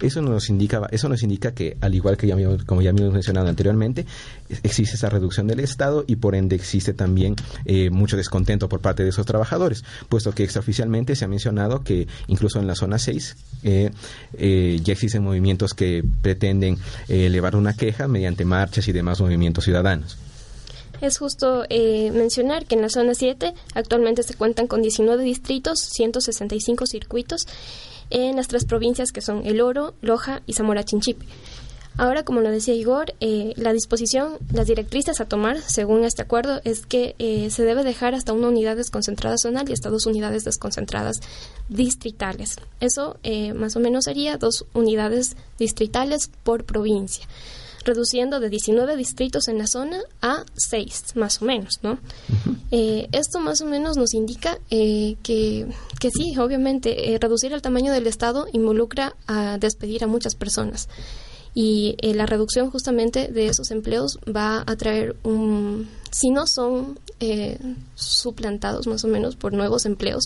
Eso 0.01 0.21
nos 0.21 0.51
indica, 0.51 0.87
eso 0.91 1.09
nos 1.09 1.23
indica 1.23 1.55
que, 1.55 1.77
al 1.81 1.95
igual 1.95 2.15
que 2.15 2.27
ya, 2.27 2.35
como 2.67 2.83
ya 2.83 2.91
hemos 2.91 3.11
mencionado 3.11 3.47
anteriormente, 3.47 4.02
existe 4.63 4.95
esa 4.95 5.09
reducción 5.09 5.47
del 5.47 5.59
Estado 5.59 6.03
y 6.07 6.17
por 6.17 6.35
ende 6.35 6.55
existe 6.55 6.93
también 6.93 7.35
eh, 7.65 7.89
mucho 7.89 8.17
descontento 8.17 8.69
por 8.69 8.81
parte 8.81 9.03
de 9.03 9.09
esos 9.09 9.25
trabajadores, 9.25 9.83
puesto 10.09 10.33
que 10.33 10.43
extraoficialmente 10.43 11.15
se 11.15 11.25
ha 11.25 11.27
mencionado 11.27 11.83
que 11.83 12.07
incluso 12.27 12.59
en 12.59 12.67
la 12.67 12.75
zona 12.75 12.99
6 12.99 13.35
eh, 13.63 13.91
eh, 14.37 14.79
ya 14.83 14.93
existen 14.93 15.23
movimientos 15.23 15.73
que 15.73 16.03
pretenden 16.21 16.77
elevar 17.07 17.55
una 17.55 17.73
queja 17.73 18.07
mediante 18.07 18.45
marchas 18.45 18.87
y 18.87 18.91
demás 18.91 19.21
movimientos 19.21 19.63
ciudadanos. 19.63 20.17
Es 21.01 21.17
justo 21.17 21.65
mencionar 21.69 22.65
que 22.65 22.75
en 22.75 22.81
la 22.81 22.89
zona 22.89 23.13
7 23.13 23.53
actualmente 23.73 24.23
se 24.23 24.35
cuentan 24.35 24.67
con 24.67 24.81
19 24.81 25.21
distritos, 25.23 25.79
165 25.79 26.85
circuitos 26.85 27.45
en 28.09 28.35
las 28.35 28.47
tres 28.47 28.63
provincias 28.63 29.11
que 29.11 29.21
son 29.21 29.45
El 29.45 29.59
Oro, 29.59 29.95
Loja 30.01 30.41
y 30.45 30.53
Zamora 30.53 30.83
Chinchipe. 30.85 31.25
Ahora, 31.95 32.23
como 32.23 32.41
lo 32.41 32.49
decía 32.49 32.73
Igor, 32.73 33.13
eh, 33.19 33.53
la 33.55 33.71
disposición, 33.71 34.37
las 34.51 34.65
directrices 34.65 35.21
a 35.21 35.25
tomar, 35.25 35.61
según 35.61 36.03
este 36.03 36.23
acuerdo, 36.23 36.59
es 36.63 36.87
que 36.87 37.15
eh, 37.19 37.51
se 37.51 37.63
debe 37.63 37.83
dejar 37.83 38.15
hasta 38.15 38.33
una 38.33 38.47
unidad 38.47 38.75
desconcentrada 38.75 39.37
zonal 39.37 39.69
y 39.69 39.73
hasta 39.73 39.89
dos 39.89 40.07
unidades 40.07 40.43
desconcentradas 40.43 41.19
distritales. 41.69 42.55
Eso 42.79 43.17
eh, 43.21 43.53
más 43.53 43.75
o 43.75 43.79
menos 43.79 44.05
sería 44.05 44.37
dos 44.37 44.65
unidades 44.73 45.35
distritales 45.59 46.31
por 46.43 46.65
provincia. 46.65 47.27
reduciendo 47.85 48.39
de 48.39 48.49
19 48.49 48.95
distritos 48.95 49.49
en 49.49 49.57
la 49.57 49.67
zona 49.67 49.99
a 50.21 50.45
6, 50.55 51.15
más 51.15 51.41
o 51.41 51.45
menos, 51.45 51.79
¿no? 51.83 51.99
Eh, 52.71 53.09
esto 53.11 53.41
más 53.41 53.59
o 53.59 53.65
menos 53.65 53.97
nos 53.97 54.13
indica 54.13 54.57
eh, 54.69 55.17
que, 55.21 55.67
que 55.99 56.09
sí, 56.09 56.37
obviamente, 56.37 57.17
reducir 57.19 57.51
el 57.51 57.61
tamaño 57.61 57.91
del 57.91 58.07
Estado 58.07 58.47
involucra 58.53 59.17
a 59.27 59.57
despedir 59.57 60.05
a 60.05 60.07
muchas 60.07 60.33
personas 60.35 60.87
y 61.53 61.95
eh, 62.01 62.13
la 62.13 62.25
reducción 62.25 62.71
justamente 62.71 63.27
de 63.27 63.47
esos 63.47 63.71
empleos 63.71 64.17
va 64.23 64.63
a 64.65 64.75
traer 64.75 65.15
un 65.23 65.87
si 66.11 66.29
no 66.29 66.47
son 66.47 66.99
eh, 67.19 67.57
suplantados 67.95 68.87
más 68.87 69.03
o 69.03 69.07
menos 69.07 69.35
por 69.35 69.53
nuevos 69.53 69.85
empleos 69.85 70.25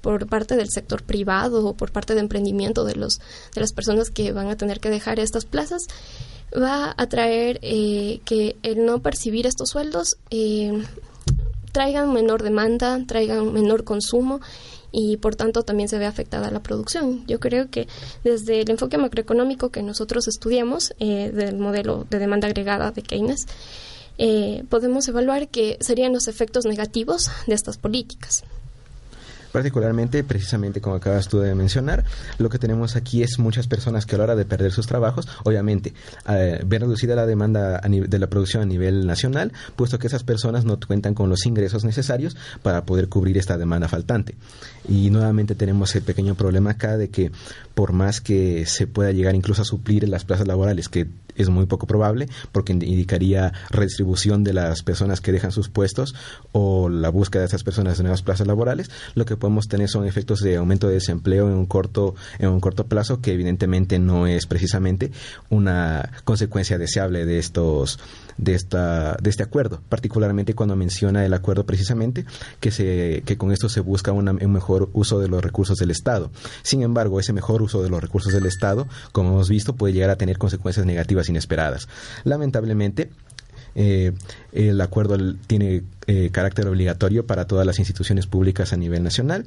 por 0.00 0.26
parte 0.28 0.56
del 0.56 0.70
sector 0.70 1.02
privado 1.02 1.66
o 1.66 1.74
por 1.74 1.90
parte 1.92 2.14
de 2.14 2.20
emprendimiento 2.20 2.84
de 2.84 2.94
los 2.94 3.18
de 3.54 3.60
las 3.60 3.72
personas 3.72 4.10
que 4.10 4.32
van 4.32 4.48
a 4.48 4.56
tener 4.56 4.80
que 4.80 4.90
dejar 4.90 5.18
estas 5.20 5.44
plazas 5.44 5.82
va 6.56 6.94
a 6.96 7.06
traer 7.08 7.58
eh, 7.62 8.20
que 8.24 8.56
el 8.62 8.84
no 8.84 9.00
percibir 9.00 9.46
estos 9.46 9.70
sueldos 9.70 10.16
traigan 11.72 12.12
menor 12.12 12.42
demanda 12.42 13.04
traigan 13.06 13.52
menor 13.52 13.84
consumo 13.84 14.40
y 14.92 15.16
por 15.18 15.36
tanto 15.36 15.62
también 15.62 15.88
se 15.88 15.98
ve 15.98 16.06
afectada 16.06 16.50
la 16.50 16.62
producción. 16.62 17.26
Yo 17.26 17.40
creo 17.40 17.70
que 17.70 17.88
desde 18.24 18.60
el 18.60 18.70
enfoque 18.70 18.98
macroeconómico 18.98 19.70
que 19.70 19.82
nosotros 19.82 20.28
estudiamos 20.28 20.94
eh, 20.98 21.30
del 21.32 21.58
modelo 21.58 22.06
de 22.08 22.18
demanda 22.18 22.48
agregada 22.48 22.90
de 22.90 23.02
Keynes, 23.02 23.46
eh, 24.18 24.64
podemos 24.68 25.06
evaluar 25.08 25.48
que 25.48 25.76
serían 25.80 26.12
los 26.12 26.28
efectos 26.28 26.64
negativos 26.64 27.30
de 27.46 27.54
estas 27.54 27.78
políticas 27.78 28.44
particularmente, 29.52 30.24
precisamente 30.24 30.80
como 30.80 30.96
acabas 30.96 31.28
tú 31.28 31.40
de 31.40 31.54
mencionar, 31.54 32.04
lo 32.38 32.48
que 32.48 32.58
tenemos 32.58 32.96
aquí 32.96 33.22
es 33.22 33.38
muchas 33.38 33.66
personas 33.66 34.06
que 34.06 34.14
a 34.14 34.18
la 34.18 34.24
hora 34.24 34.36
de 34.36 34.44
perder 34.44 34.72
sus 34.72 34.86
trabajos, 34.86 35.28
obviamente, 35.44 35.94
eh, 36.28 36.62
ver 36.66 36.82
reducida 36.82 37.14
la 37.14 37.26
demanda 37.26 37.80
de 37.80 38.18
la 38.18 38.26
producción 38.28 38.62
a 38.62 38.66
nivel 38.66 39.06
nacional, 39.06 39.52
puesto 39.76 39.98
que 39.98 40.06
esas 40.06 40.24
personas 40.24 40.64
no 40.64 40.78
cuentan 40.78 41.14
con 41.14 41.28
los 41.28 41.46
ingresos 41.46 41.84
necesarios 41.84 42.36
para 42.62 42.84
poder 42.84 43.08
cubrir 43.08 43.38
esta 43.38 43.58
demanda 43.58 43.88
faltante. 43.88 44.36
Y 44.88 45.10
nuevamente 45.10 45.54
tenemos 45.54 45.94
el 45.96 46.02
pequeño 46.02 46.34
problema 46.34 46.70
acá 46.70 46.96
de 46.96 47.10
que 47.10 47.30
por 47.74 47.92
más 47.92 48.20
que 48.20 48.66
se 48.66 48.86
pueda 48.86 49.12
llegar 49.12 49.34
incluso 49.34 49.62
a 49.62 49.64
suplir 49.64 50.08
las 50.08 50.24
plazas 50.24 50.46
laborales 50.46 50.88
que 50.88 51.06
es 51.38 51.48
muy 51.48 51.66
poco 51.66 51.86
probable 51.86 52.28
porque 52.52 52.72
indicaría 52.72 53.52
redistribución 53.70 54.44
de 54.44 54.52
las 54.52 54.82
personas 54.82 55.20
que 55.20 55.32
dejan 55.32 55.52
sus 55.52 55.68
puestos 55.68 56.14
o 56.52 56.88
la 56.88 57.08
búsqueda 57.08 57.42
de 57.42 57.48
esas 57.48 57.64
personas 57.64 57.96
de 57.96 58.04
nuevas 58.04 58.22
plazas 58.22 58.46
laborales, 58.46 58.90
lo 59.14 59.24
que 59.24 59.36
podemos 59.36 59.68
tener 59.68 59.88
son 59.88 60.06
efectos 60.06 60.40
de 60.40 60.56
aumento 60.56 60.88
de 60.88 60.94
desempleo 60.94 61.48
en 61.48 61.54
un 61.54 61.66
corto 61.66 62.14
en 62.38 62.48
un 62.48 62.60
corto 62.60 62.86
plazo 62.86 63.20
que 63.20 63.32
evidentemente 63.32 63.98
no 63.98 64.26
es 64.26 64.46
precisamente 64.46 65.12
una 65.48 66.10
consecuencia 66.24 66.78
deseable 66.78 67.24
de 67.24 67.38
estos 67.38 67.98
de 68.36 68.54
esta 68.54 69.16
de 69.20 69.30
este 69.30 69.42
acuerdo, 69.42 69.80
particularmente 69.88 70.54
cuando 70.54 70.76
menciona 70.76 71.24
el 71.24 71.34
acuerdo 71.34 71.66
precisamente 71.66 72.24
que 72.60 72.70
se 72.70 73.22
que 73.26 73.36
con 73.36 73.52
esto 73.52 73.68
se 73.68 73.80
busca 73.80 74.12
un 74.12 74.52
mejor 74.52 74.90
uso 74.92 75.18
de 75.18 75.28
los 75.28 75.42
recursos 75.42 75.76
del 75.78 75.90
Estado. 75.90 76.30
Sin 76.62 76.82
embargo, 76.82 77.20
ese 77.20 77.32
mejor 77.32 77.62
uso 77.62 77.82
de 77.82 77.90
los 77.90 78.00
recursos 78.00 78.32
del 78.32 78.46
Estado, 78.46 78.86
como 79.12 79.30
hemos 79.30 79.48
visto, 79.48 79.74
puede 79.74 79.92
llegar 79.92 80.10
a 80.10 80.16
tener 80.16 80.38
consecuencias 80.38 80.86
negativas 80.86 81.27
inesperadas. 81.28 81.88
Lamentablemente, 82.24 83.10
eh, 83.74 84.12
el 84.52 84.80
acuerdo 84.80 85.16
tiene 85.46 85.82
eh, 86.10 86.30
carácter 86.32 86.66
obligatorio 86.66 87.26
para 87.26 87.46
todas 87.46 87.66
las 87.66 87.78
instituciones 87.78 88.26
públicas 88.26 88.72
a 88.72 88.76
nivel 88.76 89.02
nacional 89.02 89.44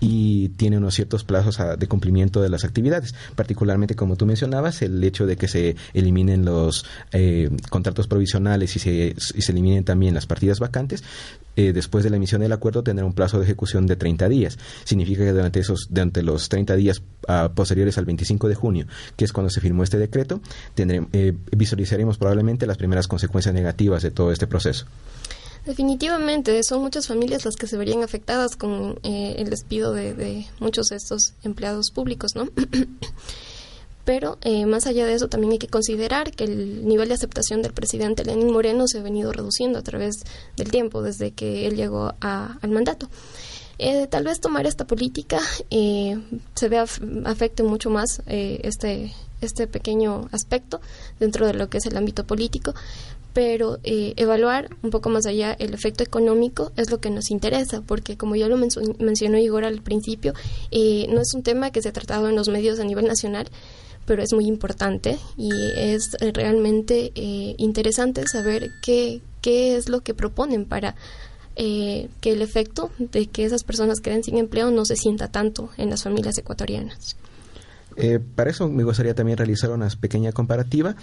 y 0.00 0.50
tiene 0.50 0.78
unos 0.78 0.94
ciertos 0.94 1.24
plazos 1.24 1.58
de 1.76 1.88
cumplimiento 1.88 2.40
de 2.40 2.48
las 2.48 2.64
actividades, 2.64 3.14
particularmente 3.34 3.96
como 3.96 4.16
tú 4.16 4.24
mencionabas, 4.24 4.80
el 4.82 5.02
hecho 5.02 5.26
de 5.26 5.36
que 5.36 5.48
se 5.48 5.76
eliminen 5.92 6.44
los 6.44 6.86
eh, 7.12 7.50
contratos 7.68 8.06
provisionales 8.06 8.76
y 8.76 8.78
se, 8.78 9.16
y 9.34 9.42
se 9.42 9.52
eliminen 9.52 9.84
también 9.84 10.14
las 10.14 10.26
partidas 10.26 10.60
vacantes, 10.60 11.02
eh, 11.56 11.72
después 11.72 12.02
de 12.02 12.10
la 12.10 12.16
emisión 12.16 12.40
del 12.40 12.52
acuerdo 12.52 12.82
tendrá 12.82 13.04
un 13.04 13.12
plazo 13.12 13.38
de 13.38 13.44
ejecución 13.44 13.86
de 13.86 13.96
30 13.96 14.28
días. 14.28 14.58
Significa 14.84 15.24
que 15.24 15.32
durante, 15.32 15.60
esos, 15.60 15.88
durante 15.90 16.22
los 16.22 16.48
30 16.48 16.76
días 16.76 17.02
ah, 17.28 17.50
posteriores 17.54 17.96
al 17.98 18.04
25 18.04 18.48
de 18.48 18.54
junio, 18.54 18.86
que 19.16 19.24
es 19.24 19.32
cuando 19.32 19.50
se 19.50 19.60
firmó 19.60 19.82
este 19.82 19.98
decreto, 19.98 20.40
eh, 20.76 21.32
visualizaremos 21.56 22.18
probablemente 22.18 22.66
las 22.66 22.76
primeras 22.76 23.06
consecuencias 23.06 23.54
negativas 23.54 24.02
de 24.02 24.10
todo 24.10 24.32
este 24.32 24.46
proceso. 24.46 24.86
Definitivamente, 25.66 26.62
son 26.62 26.82
muchas 26.82 27.06
familias 27.06 27.46
las 27.46 27.56
que 27.56 27.66
se 27.66 27.78
verían 27.78 28.02
afectadas 28.02 28.54
con 28.54 28.98
eh, 29.02 29.36
el 29.38 29.48
despido 29.48 29.94
de, 29.94 30.46
muchos 30.60 30.88
de 30.88 30.96
estos 30.96 31.32
empleados 31.42 31.90
públicos, 31.90 32.32
¿no? 32.34 32.48
Pero 34.04 34.36
eh, 34.42 34.66
más 34.66 34.86
allá 34.86 35.06
de 35.06 35.14
eso, 35.14 35.28
también 35.28 35.52
hay 35.52 35.58
que 35.58 35.68
considerar 35.68 36.32
que 36.32 36.44
el 36.44 36.86
nivel 36.86 37.08
de 37.08 37.14
aceptación 37.14 37.62
del 37.62 37.72
presidente 37.72 38.26
Lenín 38.26 38.52
Moreno 38.52 38.86
se 38.86 38.98
ha 38.98 39.02
venido 39.02 39.32
reduciendo 39.32 39.78
a 39.78 39.82
través 39.82 40.16
del 40.58 40.70
tiempo, 40.70 41.00
desde 41.00 41.30
que 41.30 41.66
él 41.66 41.76
llegó 41.76 42.12
al 42.20 42.70
mandato. 42.70 43.08
Eh, 43.78 44.06
tal 44.06 44.24
vez 44.24 44.40
tomar 44.40 44.66
esta 44.66 44.86
política 44.86 45.40
eh, 45.70 46.20
se 46.54 46.68
vea 46.68 46.84
afecte 47.24 47.64
mucho 47.64 47.90
más 47.90 48.22
este 48.26 49.12
este 49.44 49.66
pequeño 49.66 50.28
aspecto 50.32 50.80
dentro 51.20 51.46
de 51.46 51.54
lo 51.54 51.68
que 51.68 51.78
es 51.78 51.86
el 51.86 51.96
ámbito 51.96 52.26
político, 52.26 52.74
pero 53.34 53.78
evaluar 53.82 54.70
un 54.82 54.90
poco 54.90 55.10
más 55.10 55.26
allá 55.26 55.52
el 55.58 55.74
efecto 55.74 56.02
económico 56.02 56.72
es 56.76 56.90
lo 56.90 57.00
que 57.00 57.10
nos 57.10 57.30
interesa, 57.30 57.82
porque 57.82 58.16
como 58.16 58.36
ya 58.36 58.48
lo 58.48 58.56
mencionó 58.56 59.38
Igor 59.38 59.64
al 59.64 59.82
principio, 59.82 60.32
no 60.72 61.20
es 61.20 61.34
un 61.34 61.42
tema 61.42 61.70
que 61.70 61.82
se 61.82 61.88
ha 61.88 61.92
tratado 61.92 62.28
en 62.28 62.36
los 62.36 62.48
medios 62.48 62.78
a 62.78 62.84
nivel 62.84 63.06
nacional, 63.06 63.48
pero 64.06 64.22
es 64.22 64.32
muy 64.32 64.46
importante 64.46 65.18
y 65.36 65.50
es 65.76 66.16
realmente 66.34 67.12
eh, 67.14 67.54
interesante 67.58 68.26
saber 68.26 68.70
qué, 68.82 69.20
qué 69.40 69.76
es 69.76 69.88
lo 69.88 70.00
que 70.00 70.14
proponen 70.14 70.64
para 70.64 70.94
eh, 71.56 72.08
que 72.20 72.32
el 72.32 72.42
efecto 72.42 72.90
de 72.98 73.26
que 73.26 73.44
esas 73.44 73.64
personas 73.64 74.00
queden 74.00 74.22
sin 74.22 74.36
empleo 74.36 74.70
no 74.70 74.84
se 74.84 74.96
sienta 74.96 75.28
tanto 75.28 75.70
en 75.76 75.90
las 75.90 76.02
familias 76.02 76.36
ecuatorianas. 76.38 77.16
Eh, 77.96 78.18
para 78.34 78.50
eso 78.50 78.68
me 78.68 78.82
gustaría 78.82 79.14
también 79.14 79.38
realizar 79.38 79.70
una 79.70 79.88
pequeña 79.88 80.32
comparativa 80.32 80.96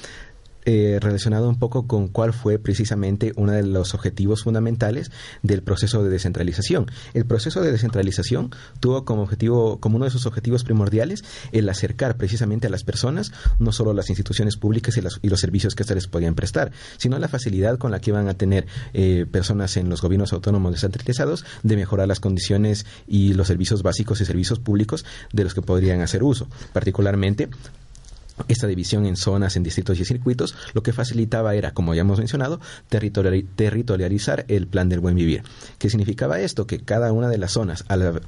eh, 0.66 1.00
relacionado 1.02 1.50
un 1.50 1.58
poco 1.58 1.88
con 1.88 2.08
cuál 2.08 2.34
fue 2.34 2.60
precisamente 2.60 3.34
uno 3.36 3.52
de 3.52 3.64
los 3.64 3.94
objetivos 3.94 4.44
fundamentales 4.44 5.12
del 5.42 5.64
proceso 5.64 6.04
de 6.04 6.10
descentralización. 6.10 6.92
El 7.14 7.26
proceso 7.26 7.62
de 7.62 7.72
descentralización 7.72 8.52
tuvo 8.80 9.06
como 9.06 9.24
objetivo, 9.24 9.80
como 9.80 9.96
uno 9.96 10.06
de 10.06 10.12
sus 10.12 10.26
objetivos 10.26 10.64
primordiales, 10.64 11.24
el 11.52 11.68
acercar 11.70 12.18
precisamente 12.18 12.68
a 12.68 12.70
las 12.70 12.84
personas 12.84 13.32
no 13.60 13.72
solo 13.72 13.94
las 13.94 14.10
instituciones 14.10 14.58
públicas 14.58 14.98
y, 14.98 15.02
los 15.30 15.40
servicios 15.40 15.76
que 15.76 15.84
se 15.84 15.96
les 15.96 16.08
podían 16.08 16.36
prestar, 16.36 16.72
sino 16.98 17.18
la 17.18 17.28
facilidad 17.28 17.78
con 17.78 17.92
la 17.92 18.00
que 18.00 18.12
iban 18.12 18.28
a 18.28 18.34
tener 18.36 18.68
eh, 18.94 19.26
personas 19.32 19.78
en 19.78 19.90
los 19.90 20.02
gobiernos 20.02 20.34
autónomos 20.34 20.72
descentralizados 20.74 21.46
de 21.64 21.76
mejorar 21.76 22.08
las 22.08 22.20
condiciones 22.20 22.86
y 23.08 23.34
los 23.34 23.48
servicios 23.48 23.84
básicos 23.84 24.22
y 24.22 24.26
servicios 24.26 24.60
públicos 24.60 25.06
de 25.34 25.44
los 25.44 25.54
que 25.54 25.62
podrían 25.62 26.02
hacer 26.02 26.24
uso, 26.24 26.48
particularmente 26.74 27.50
esta 28.48 28.68
división 28.68 29.06
en 29.06 29.16
zonas, 29.16 29.56
en 29.56 29.64
distritos 29.64 30.00
y 30.00 30.06
circuitos, 30.06 30.56
lo 30.74 30.84
que 30.84 30.94
facilitaba 30.94 31.56
era, 31.56 31.72
como 31.72 31.94
ya 31.94 32.02
hemos 32.02 32.20
mencionado, 32.20 32.60
territorializar 32.90 34.46
el 34.48 34.68
plan 34.68 34.90
del 34.90 35.00
buen 35.00 35.16
vivir. 35.16 35.44
¿Qué 35.78 35.90
significaba 35.90 36.40
esto? 36.40 36.68
Que 36.68 36.80
cada 36.80 37.12
una 37.12 37.30
de 37.30 37.38
las 37.38 37.52
zonas, 37.52 37.86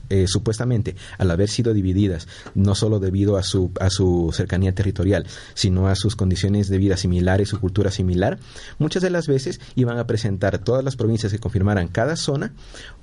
eh, 0.09 0.25
supuestamente, 0.27 0.95
al 1.17 1.31
haber 1.31 1.49
sido 1.49 1.73
divididas, 1.73 2.27
no 2.55 2.75
solo 2.75 2.99
debido 2.99 3.37
a 3.37 3.43
su, 3.43 3.71
a 3.79 3.89
su 3.89 4.31
cercanía 4.33 4.73
territorial, 4.73 5.25
sino 5.53 5.87
a 5.87 5.95
sus 5.95 6.15
condiciones 6.15 6.69
de 6.69 6.77
vida 6.77 6.97
similares, 6.97 7.49
su 7.49 7.59
cultura 7.59 7.91
similar, 7.91 8.39
muchas 8.79 9.01
de 9.01 9.09
las 9.09 9.27
veces 9.27 9.59
iban 9.75 9.97
a 9.97 10.07
presentar 10.07 10.59
todas 10.59 10.83
las 10.83 10.95
provincias 10.95 11.31
que 11.31 11.39
confirmaran 11.39 11.87
cada 11.87 12.15
zona 12.15 12.53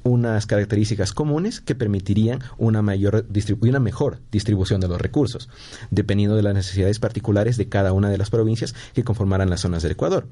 unas 0.03 0.47
características 0.47 1.13
comunes 1.13 1.61
que 1.61 1.75
permitirían 1.75 2.41
una, 2.59 2.83
mayor 2.83 3.27
una 3.61 3.81
mejor 3.81 4.19
distribución 4.31 4.81
de 4.81 4.89
los 4.89 5.01
recursos, 5.01 5.49
dependiendo 5.91 6.37
de 6.37 6.43
las 6.43 6.55
necesidades 6.55 6.99
particulares 7.01 7.57
de 7.57 7.69
cada 7.69 7.93
una 7.93 8.11
de 8.11 8.19
las 8.19 8.31
provincias 8.31 8.75
que 8.95 9.05
conformaran 9.05 9.51
las 9.51 9.61
zonas 9.61 9.83
del 9.83 9.93
Ecuador. 9.93 10.27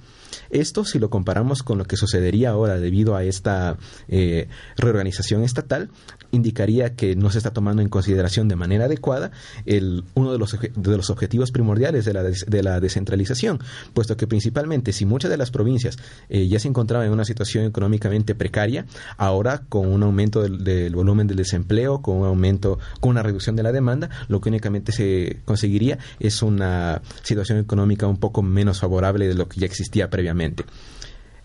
Esto, 0.51 0.85
si 0.85 0.99
lo 0.99 1.11
comparamos 1.11 1.63
con 1.63 1.79
lo 1.79 1.85
que 1.85 1.97
sucedería 1.97 2.51
ahora 2.51 2.79
debido 2.79 3.17
a 3.17 3.25
esta 3.25 3.77
eh, 4.09 4.49
reorganización 4.77 5.43
estatal, 5.43 5.91
indicaría 6.31 6.95
que 6.95 7.17
no 7.17 7.31
se 7.31 7.39
está 7.39 7.53
tomando 7.53 7.83
en 7.83 7.89
consideración 7.89 8.49
de 8.49 8.57
manera 8.57 8.85
adecuada 8.85 9.31
el, 9.67 10.05
uno 10.15 10.33
de 10.33 10.39
los, 10.39 10.57
de 10.61 10.97
los 10.97 11.11
objetivos 11.11 11.51
primordiales 11.51 12.05
de 12.05 12.13
la, 12.13 12.23
de 12.23 12.63
la 12.63 12.81
descentralización, 12.81 13.61
puesto 13.95 14.17
que 14.17 14.27
principalmente 14.27 14.93
si 14.93 15.07
muchas 15.07 15.31
de 15.31 15.37
las 15.37 15.51
provincias 15.51 15.97
eh, 16.29 16.47
ya 16.49 16.59
se 16.61 16.69
encontraban 16.69 17.07
en 17.07 17.13
una 17.13 17.25
situación 17.25 17.65
económicamente 17.65 18.35
precaria, 18.35 18.87
ahora 19.17 19.63
con 19.69 19.89
un 19.89 20.03
aumento 20.03 20.43
del, 20.43 20.65
del, 20.65 20.95
volumen 20.95 21.27
del 21.27 21.39
desempleo, 21.39 22.03
con 22.03 22.17
un 22.19 22.27
aumento, 22.27 22.79
con 23.01 23.11
una 23.11 23.23
reducción 23.23 23.57
de 23.57 23.63
la 23.63 23.73
demanda, 23.73 24.11
lo 24.29 24.41
que 24.41 24.49
únicamente 24.51 24.93
se 24.93 25.41
conseguiría 25.45 25.99
es 26.21 26.43
una 26.49 27.01
situación 27.23 27.59
económica 27.59 28.07
un 28.07 28.19
poco 28.19 28.43
menos 28.43 28.81
favorable 28.81 29.29
de 29.29 29.35
lo 29.35 29.49
que 29.49 29.61
ya 29.61 29.67
existía 29.67 30.11
previamente. 30.11 30.65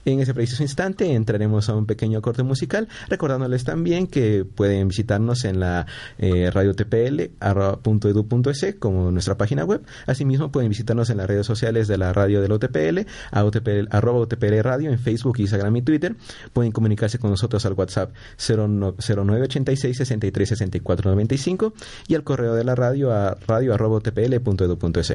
En 0.05 0.19
ese 0.19 0.33
preciso 0.33 0.63
instante 0.63 1.13
entraremos 1.13 1.69
a 1.69 1.75
un 1.75 1.85
pequeño 1.85 2.21
corte 2.21 2.43
musical, 2.43 2.89
recordándoles 3.07 3.63
también 3.63 4.07
que 4.07 4.45
pueden 4.45 4.89
visitarnos 4.89 5.45
en 5.45 5.61
la 5.61 5.85
eh, 6.17 6.51
radio 6.51 6.75
tpl.edu.es 6.75 8.75
como 8.79 9.11
nuestra 9.11 9.37
página 9.37 9.63
web. 9.63 9.81
Asimismo 10.05 10.51
pueden 10.51 10.69
visitarnos 10.69 11.09
en 11.09 11.17
las 11.17 11.27
redes 11.27 11.45
sociales 11.45 11.87
de 11.87 11.97
la 11.97 12.11
radio 12.11 12.41
del 12.41 12.51
OTPL, 12.51 13.07
a 13.31 13.45
OTPL, 13.45 13.87
arroba 13.91 14.19
OTPL 14.19 14.59
Radio 14.61 14.91
en 14.91 14.99
Facebook, 14.99 15.39
Instagram 15.39 15.75
y 15.77 15.81
Twitter. 15.81 16.15
Pueden 16.51 16.71
comunicarse 16.71 17.17
con 17.17 17.29
nosotros 17.29 17.65
al 17.65 17.73
WhatsApp 17.73 18.11
0986 18.37 19.97
63 19.97 20.49
64 20.49 21.11
95 21.11 21.73
y 22.07 22.15
al 22.15 22.23
correo 22.23 22.55
de 22.55 22.63
la 22.63 22.75
radio 22.75 23.13
a 23.13 23.37
radio 23.47 23.73
arroba 23.73 23.97
OTPL.edu.es. 23.97 25.13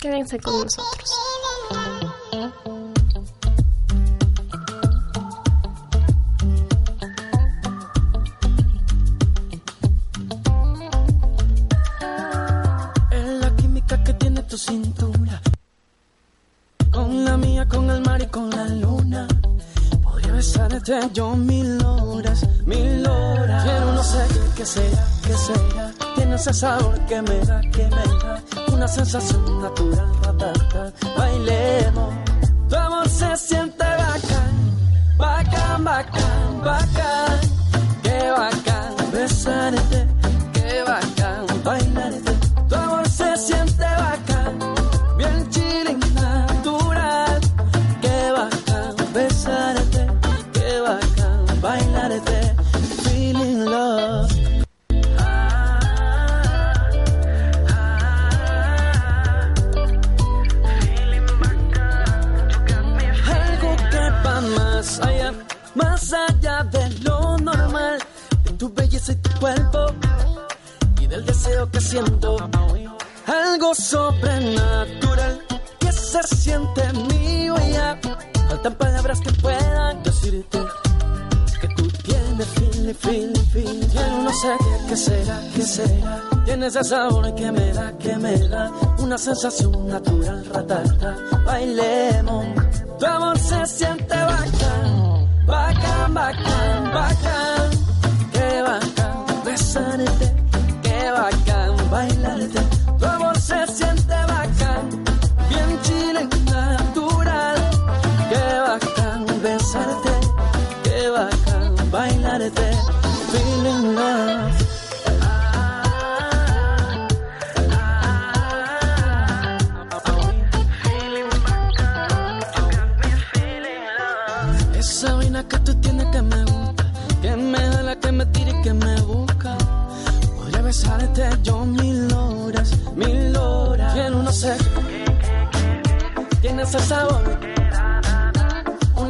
Quédense 0.00 0.38
con 0.38 0.54
nosotros. 0.54 1.27
Con 17.08 17.24
la 17.24 17.38
mía, 17.38 17.66
con 17.66 17.88
el 17.88 18.02
mar 18.02 18.20
y 18.20 18.26
con 18.26 18.50
la 18.50 18.68
luna. 18.68 19.26
Podría 20.02 20.30
besarte 20.30 20.92
yo 21.14 21.34
mil 21.36 21.82
horas, 21.82 22.46
mil 22.66 23.06
horas. 23.06 23.64
Pero 23.64 23.92
no 23.94 24.04
sé 24.04 24.26
qué 24.54 24.66
será, 24.66 25.06
qué 25.26 25.32
será. 25.32 25.90
Tiene 26.16 26.34
ese 26.34 26.52
sabor 26.52 27.00
que 27.06 27.22
me 27.22 27.38
da, 27.46 27.62
que 27.62 27.84
me 27.84 28.04
da. 28.22 28.42
Una 28.74 28.86
sensación 28.86 29.62
natural, 29.62 30.10
ratata. 30.22 30.92
Bailemos. 31.16 32.14
Tu 32.68 32.76
amor 32.76 33.08
se 33.08 33.36
siente 33.38 33.86
bacán, 33.86 34.54
bacán, 35.16 35.84
bacán, 35.84 36.60
bacán. 36.62 37.47
Ese 86.68 86.84
sabor 86.84 87.34
que 87.34 87.50
me 87.50 87.72
da, 87.72 87.96
que 87.96 88.14
me 88.18 88.36
da 88.48 88.70
una 88.98 89.16
sensación 89.16 89.88
natural, 89.88 90.44
ratata. 90.52 91.16
Bailemos, 91.46 92.44
tu 92.98 93.06
amor 93.06 93.38
se 93.38 93.66
siente 93.66 94.14
bacán, 94.14 95.46
bacán, 95.46 96.14
bacán, 96.14 96.92
bacán. 96.92 97.57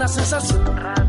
Sensación. 0.08 0.64
Bailemos. 0.64 1.07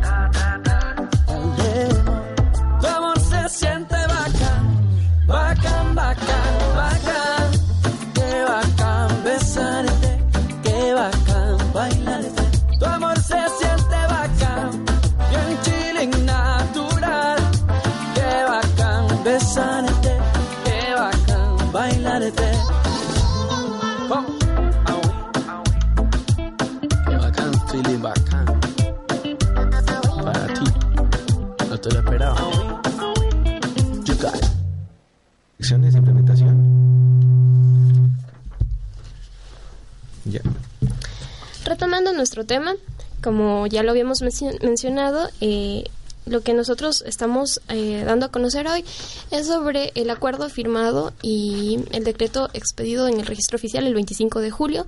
Tema, 42.45 42.75
como 43.23 43.67
ya 43.67 43.83
lo 43.83 43.91
habíamos 43.91 44.21
mencio- 44.21 44.57
mencionado, 44.61 45.29
eh, 45.41 45.83
lo 46.25 46.41
que 46.41 46.53
nosotros 46.53 47.03
estamos 47.07 47.59
eh, 47.69 48.03
dando 48.05 48.27
a 48.27 48.29
conocer 48.31 48.67
hoy 48.67 48.85
es 49.31 49.47
sobre 49.47 49.91
el 49.95 50.09
acuerdo 50.11 50.47
firmado 50.49 51.11
y 51.23 51.79
el 51.91 52.03
decreto 52.03 52.49
expedido 52.53 53.07
en 53.07 53.19
el 53.19 53.25
registro 53.25 53.55
oficial 53.55 53.87
el 53.87 53.95
25 53.95 54.39
de 54.39 54.51
julio 54.51 54.85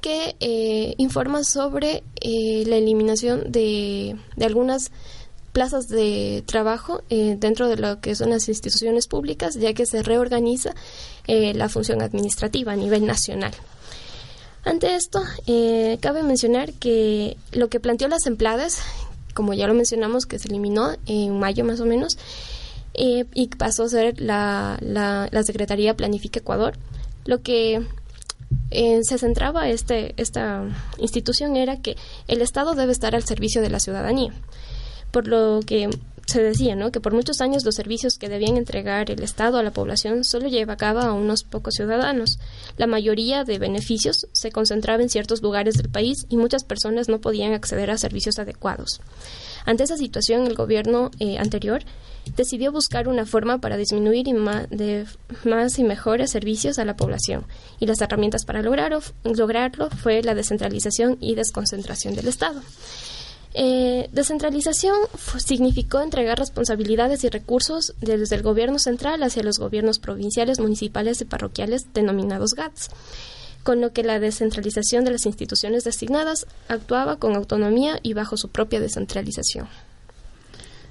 que 0.00 0.36
eh, 0.38 0.94
informa 0.98 1.42
sobre 1.42 2.04
eh, 2.20 2.62
la 2.66 2.76
eliminación 2.76 3.50
de, 3.50 4.16
algunas 4.40 4.92
plazas 5.52 5.88
de 5.88 6.44
trabajo 6.46 7.02
dentro 7.08 7.66
de 7.68 7.76
lo 7.78 7.98
que 8.00 8.14
son 8.14 8.28
las 8.30 8.46
instituciones 8.48 9.06
públicas, 9.08 9.54
ya 9.54 9.72
que 9.72 9.86
se 9.86 10.02
reorganiza 10.02 10.74
la 11.26 11.68
función 11.70 12.02
administrativa 12.02 12.72
a 12.72 12.76
nivel 12.76 13.06
nacional. 13.06 13.52
Ante 14.66 14.96
esto, 14.96 15.22
eh, 15.46 15.96
cabe 16.00 16.24
mencionar 16.24 16.72
que 16.72 17.36
lo 17.52 17.68
que 17.68 17.78
planteó 17.78 18.08
las 18.08 18.26
empleadas, 18.26 18.80
como 19.32 19.54
ya 19.54 19.68
lo 19.68 19.74
mencionamos, 19.74 20.26
que 20.26 20.40
se 20.40 20.48
eliminó 20.48 20.96
en 21.06 21.38
mayo 21.38 21.64
más 21.64 21.78
o 21.78 21.86
menos, 21.86 22.18
eh, 22.94 23.26
y 23.32 23.46
pasó 23.46 23.84
a 23.84 23.88
ser 23.88 24.20
la, 24.20 24.76
la, 24.80 25.28
la 25.30 25.42
Secretaría 25.44 25.94
Planifica 25.94 26.40
Ecuador, 26.40 26.76
lo 27.26 27.42
que 27.42 27.86
eh, 28.72 29.00
se 29.04 29.18
centraba 29.18 29.68
este, 29.68 30.14
esta 30.16 30.64
institución 30.98 31.56
era 31.56 31.80
que 31.80 31.96
el 32.26 32.42
Estado 32.42 32.74
debe 32.74 32.90
estar 32.90 33.14
al 33.14 33.22
servicio 33.22 33.62
de 33.62 33.70
la 33.70 33.78
ciudadanía, 33.78 34.32
por 35.10 35.28
lo 35.28 35.60
que 35.66 35.90
se 36.26 36.42
decía 36.42 36.74
¿no? 36.74 36.90
que 36.90 37.00
por 37.00 37.14
muchos 37.14 37.40
años 37.40 37.64
los 37.64 37.76
servicios 37.76 38.18
que 38.18 38.28
debían 38.28 38.56
entregar 38.56 39.10
el 39.10 39.22
Estado 39.22 39.58
a 39.58 39.62
la 39.62 39.70
población 39.70 40.24
solo 40.24 40.48
llevaba 40.48 41.02
a 41.02 41.12
unos 41.12 41.44
pocos 41.44 41.74
ciudadanos. 41.74 42.38
La 42.76 42.86
mayoría 42.86 43.44
de 43.44 43.58
beneficios 43.58 44.26
se 44.32 44.50
concentraba 44.50 45.02
en 45.02 45.08
ciertos 45.08 45.40
lugares 45.40 45.76
del 45.76 45.88
país 45.88 46.26
y 46.28 46.36
muchas 46.36 46.64
personas 46.64 47.08
no 47.08 47.20
podían 47.20 47.52
acceder 47.52 47.90
a 47.90 47.98
servicios 47.98 48.38
adecuados. 48.38 49.00
Ante 49.64 49.84
esa 49.84 49.96
situación, 49.96 50.46
el 50.46 50.54
gobierno 50.54 51.10
eh, 51.18 51.38
anterior 51.38 51.82
decidió 52.36 52.72
buscar 52.72 53.06
una 53.06 53.24
forma 53.24 53.58
para 53.58 53.76
disminuir 53.76 54.26
y 54.26 54.32
más 54.32 55.78
y 55.78 55.84
mejores 55.84 56.30
servicios 56.30 56.78
a 56.78 56.84
la 56.84 56.96
población. 56.96 57.44
Y 57.78 57.86
las 57.86 58.00
herramientas 58.00 58.44
para 58.44 58.62
lograrlo, 58.62 59.00
lograrlo 59.22 59.90
fue 59.90 60.22
la 60.22 60.34
descentralización 60.34 61.18
y 61.20 61.36
desconcentración 61.36 62.14
del 62.14 62.28
Estado. 62.28 62.60
Eh, 63.58 64.10
descentralización 64.12 64.96
significó 65.38 66.02
entregar 66.02 66.38
responsabilidades 66.38 67.24
y 67.24 67.30
recursos 67.30 67.94
desde 68.02 68.36
el 68.36 68.42
gobierno 68.42 68.78
central 68.78 69.22
hacia 69.22 69.42
los 69.42 69.58
gobiernos 69.58 69.98
provinciales, 69.98 70.60
municipales 70.60 71.22
y 71.22 71.24
parroquiales 71.24 71.86
denominados 71.94 72.52
GATS. 72.52 72.90
con 73.62 73.80
lo 73.80 73.92
que 73.92 74.04
la 74.04 74.20
descentralización 74.20 75.04
de 75.04 75.10
las 75.10 75.26
instituciones 75.26 75.82
designadas 75.82 76.46
actuaba 76.68 77.16
con 77.16 77.34
autonomía 77.34 77.98
y 78.00 78.12
bajo 78.12 78.36
su 78.36 78.48
propia 78.48 78.78
descentralización. 78.78 79.66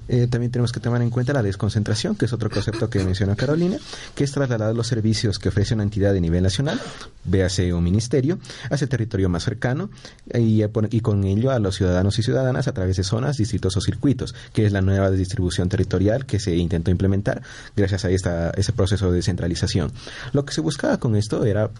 Eh, 0.08 0.26
también 0.28 0.52
tenemos 0.52 0.72
que 0.72 0.80
tomar 0.80 1.02
en 1.02 1.10
cuenta 1.10 1.32
la 1.32 1.42
desconcentración, 1.42 2.16
que 2.16 2.26
es 2.26 2.32
otro 2.32 2.50
concepto 2.50 2.88
que 2.88 3.02
mencionó 3.04 3.36
Carolina, 3.36 3.78
que 4.14 4.24
es 4.24 4.32
trasladar 4.32 4.74
los 4.74 4.86
servicios 4.86 5.38
que 5.38 5.48
ofrece 5.48 5.74
una 5.74 5.82
entidad 5.82 6.12
de 6.12 6.20
nivel 6.20 6.42
nacional, 6.42 6.80
véase 7.24 7.72
un 7.72 7.82
ministerio, 7.82 8.38
hacia 8.70 8.84
el 8.84 8.88
territorio 8.88 9.28
más 9.28 9.44
cercano 9.44 9.90
y, 10.32 10.62
y, 10.62 11.00
con 11.00 11.24
ello 11.24 11.50
a 11.50 11.58
los 11.58 11.76
ciudadanos 11.76 12.18
y 12.18 12.22
ciudadanas 12.22 12.68
a 12.68 12.72
través 12.72 12.96
de 12.96 13.04
zonas, 13.04 13.36
distritos 13.36 13.76
o 13.76 13.80
circuitos, 13.80 14.34
que 14.52 14.66
es 14.66 14.72
la 14.72 14.80
nueva 14.80 15.10
distribución 15.10 15.68
territorial 15.68 16.26
que 16.26 16.38
se 16.38 16.56
intentó 16.56 16.90
implementar 16.90 17.42
gracias 17.76 18.04
a 18.04 18.10
esta, 18.10 18.50
ese 18.50 18.72
proceso 18.72 19.10
de 19.10 19.16
descentralización. 19.16 19.92
Lo 20.32 20.44
que 20.44 20.52
se 20.52 20.60
buscaba 20.60 20.98
con 20.98 21.16
esto 21.16 21.44
era, 21.44 21.70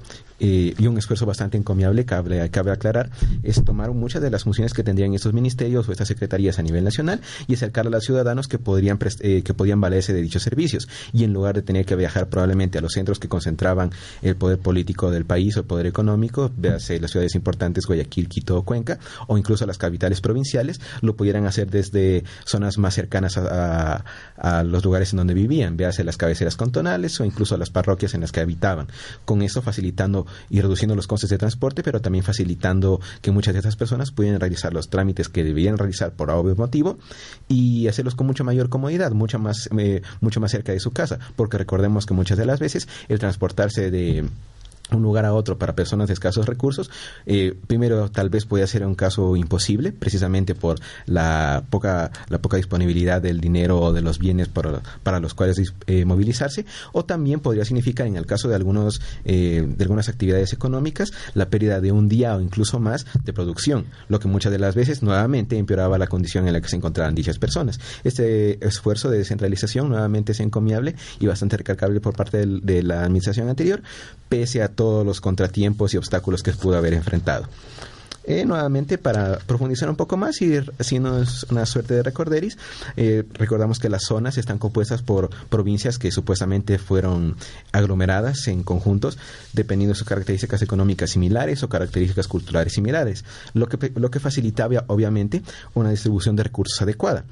eh, 0.40 0.74
y 0.76 0.86
un 0.86 0.98
esfuerzo 0.98 1.26
bastante 1.26 1.56
encomiable, 1.56 2.04
cabe, 2.04 2.48
cabe 2.50 2.72
aclarar, 2.72 3.10
es 3.42 3.62
tomar 3.64 3.92
muchas 3.92 4.22
de 4.22 4.30
las 4.30 4.44
funciones 4.44 4.72
que 4.72 4.82
tendrían 4.82 5.14
estos 5.14 5.32
ministerios 5.32 5.88
o 5.88 5.92
estas 5.92 6.08
secretarías 6.08 6.58
a 6.58 6.62
nivel 6.62 6.84
nacional 6.84 7.20
y 7.46 7.54
acercar 7.54 7.86
a 7.86 7.90
la 7.90 8.00
ciudad 8.00 8.15
ciudadanos 8.16 8.48
que 8.48 8.58
podrían, 8.58 8.98
eh, 9.20 9.42
que 9.42 9.52
podían 9.52 9.78
valerse 9.78 10.14
de 10.14 10.22
dichos 10.22 10.42
servicios 10.42 10.88
y 11.12 11.24
en 11.24 11.34
lugar 11.34 11.54
de 11.54 11.60
tener 11.60 11.84
que 11.84 11.96
viajar 11.96 12.30
probablemente 12.30 12.78
a 12.78 12.80
los 12.80 12.92
centros 12.92 13.18
que 13.18 13.28
concentraban 13.28 13.90
el 14.22 14.36
poder 14.36 14.58
político 14.58 15.10
del 15.10 15.26
país 15.26 15.54
o 15.56 15.60
el 15.60 15.66
poder 15.66 15.84
económico, 15.84 16.50
véase 16.56 16.98
las 16.98 17.10
ciudades 17.10 17.34
importantes 17.34 17.84
Guayaquil, 17.84 18.28
Quito 18.28 18.56
o 18.56 18.62
Cuenca 18.62 18.98
o 19.26 19.36
incluso 19.36 19.66
las 19.66 19.76
capitales 19.76 20.22
provinciales, 20.22 20.80
lo 21.02 21.14
pudieran 21.14 21.44
hacer 21.44 21.70
desde 21.70 22.24
zonas 22.46 22.78
más 22.78 22.94
cercanas 22.94 23.36
a, 23.36 24.02
los 24.64 24.82
lugares 24.82 25.12
en 25.12 25.18
donde 25.18 25.34
vivían, 25.34 25.76
véase 25.76 26.04
las 26.04 26.16
cabeceras 26.16 26.56
cantonales 26.56 27.20
o 27.20 27.24
incluso 27.24 27.56
las 27.58 27.68
parroquias 27.68 28.14
en 28.14 28.22
las 28.22 28.32
que 28.32 28.40
habitaban. 28.40 28.86
Con 29.26 29.42
eso 29.42 29.60
facilitando 29.60 30.26
y 30.48 30.62
reduciendo 30.62 30.94
los 30.94 31.06
costes 31.06 31.28
de 31.28 31.36
transporte, 31.36 31.82
pero 31.82 32.00
también 32.00 32.24
facilitando 32.24 33.00
que 33.20 33.30
muchas 33.30 33.52
de 33.52 33.60
esas 33.60 33.76
personas 33.76 34.10
pudieran 34.10 34.40
realizar 34.40 34.72
los 34.72 34.88
trámites 34.88 35.28
que 35.28 35.44
debían 35.44 35.76
realizar 35.76 36.12
por 36.12 36.30
obvio 36.30 36.56
motivo 36.56 36.98
y 37.48 37.88
hacer 37.88 38.05
con 38.14 38.26
mucha 38.26 38.44
mayor 38.44 38.68
comodidad, 38.68 39.12
mucho 39.12 39.38
más, 39.38 39.68
eh, 39.76 40.02
mucho 40.20 40.40
más 40.40 40.50
cerca 40.50 40.72
de 40.72 40.80
su 40.80 40.92
casa, 40.92 41.18
porque 41.36 41.58
recordemos 41.58 42.06
que 42.06 42.14
muchas 42.14 42.38
de 42.38 42.46
las 42.46 42.60
veces 42.60 42.88
el 43.08 43.18
transportarse 43.18 43.90
de 43.90 44.24
un 44.92 45.02
lugar 45.02 45.24
a 45.24 45.34
otro 45.34 45.58
para 45.58 45.74
personas 45.74 46.08
de 46.08 46.14
escasos 46.14 46.46
recursos, 46.46 46.90
eh, 47.26 47.54
primero 47.66 48.10
tal 48.10 48.30
vez 48.30 48.46
puede 48.46 48.66
ser 48.66 48.86
un 48.86 48.94
caso 48.94 49.36
imposible, 49.36 49.92
precisamente 49.92 50.54
por 50.54 50.78
la 51.06 51.64
poca, 51.70 52.12
la 52.28 52.38
poca 52.38 52.56
disponibilidad 52.56 53.20
del 53.20 53.40
dinero 53.40 53.80
o 53.80 53.92
de 53.92 54.00
los 54.00 54.18
bienes 54.18 54.48
para, 54.48 54.82
para 55.02 55.18
los 55.18 55.34
cuales 55.34 55.74
eh, 55.86 56.04
movilizarse, 56.04 56.66
o 56.92 57.04
también 57.04 57.40
podría 57.40 57.64
significar, 57.64 58.06
en 58.06 58.16
el 58.16 58.26
caso 58.26 58.48
de, 58.48 58.54
algunos, 58.54 59.00
eh, 59.24 59.66
de 59.66 59.84
algunas 59.84 60.08
actividades 60.08 60.52
económicas, 60.52 61.12
la 61.34 61.50
pérdida 61.50 61.80
de 61.80 61.90
un 61.90 62.08
día 62.08 62.36
o 62.36 62.40
incluso 62.40 62.78
más 62.78 63.06
de 63.24 63.32
producción, 63.32 63.86
lo 64.08 64.20
que 64.20 64.28
muchas 64.28 64.52
de 64.52 64.58
las 64.58 64.74
veces 64.74 65.02
nuevamente 65.02 65.58
empeoraba 65.58 65.98
la 65.98 66.06
condición 66.06 66.46
en 66.46 66.52
la 66.52 66.60
que 66.60 66.68
se 66.68 66.76
encontraban 66.76 67.14
dichas 67.14 67.38
personas. 67.38 67.80
Este 68.04 68.64
esfuerzo 68.64 69.10
de 69.10 69.18
descentralización 69.18 69.88
nuevamente 69.88 70.32
es 70.32 70.40
encomiable 70.40 70.94
y 71.18 71.26
bastante 71.26 71.56
recalcable 71.56 72.00
por 72.00 72.14
parte 72.14 72.46
de 72.46 72.82
la 72.82 73.02
administración 73.02 73.48
anterior, 73.48 73.82
pese 74.28 74.62
a 74.62 74.75
todos 74.76 75.04
los 75.04 75.20
contratiempos 75.20 75.92
y 75.94 75.96
obstáculos 75.96 76.42
que 76.42 76.52
pudo 76.52 76.76
haber 76.76 76.94
enfrentado. 76.94 77.48
Eh, 78.28 78.44
nuevamente, 78.44 78.98
para 78.98 79.38
profundizar 79.38 79.88
un 79.88 79.94
poco 79.94 80.16
más 80.16 80.42
y 80.42 80.56
haciendo 80.80 81.22
una 81.50 81.64
suerte 81.64 81.94
de 81.94 82.02
recorderis, 82.02 82.58
eh, 82.96 83.22
recordamos 83.34 83.78
que 83.78 83.88
las 83.88 84.02
zonas 84.02 84.36
están 84.36 84.58
compuestas 84.58 85.00
por 85.00 85.30
provincias 85.48 85.96
que 85.98 86.10
supuestamente 86.10 86.78
fueron 86.78 87.36
aglomeradas 87.70 88.48
en 88.48 88.64
conjuntos, 88.64 89.16
dependiendo 89.52 89.92
de 89.92 89.98
sus 89.98 90.08
características 90.08 90.60
económicas 90.62 91.10
similares 91.10 91.62
o 91.62 91.68
características 91.68 92.26
culturales 92.26 92.72
similares, 92.72 93.24
lo 93.54 93.68
que, 93.68 93.92
lo 93.94 94.10
que 94.10 94.18
facilitaba, 94.18 94.82
obviamente, 94.88 95.42
una 95.74 95.90
distribución 95.90 96.34
de 96.34 96.42
recursos 96.42 96.82
adecuada. 96.82 97.24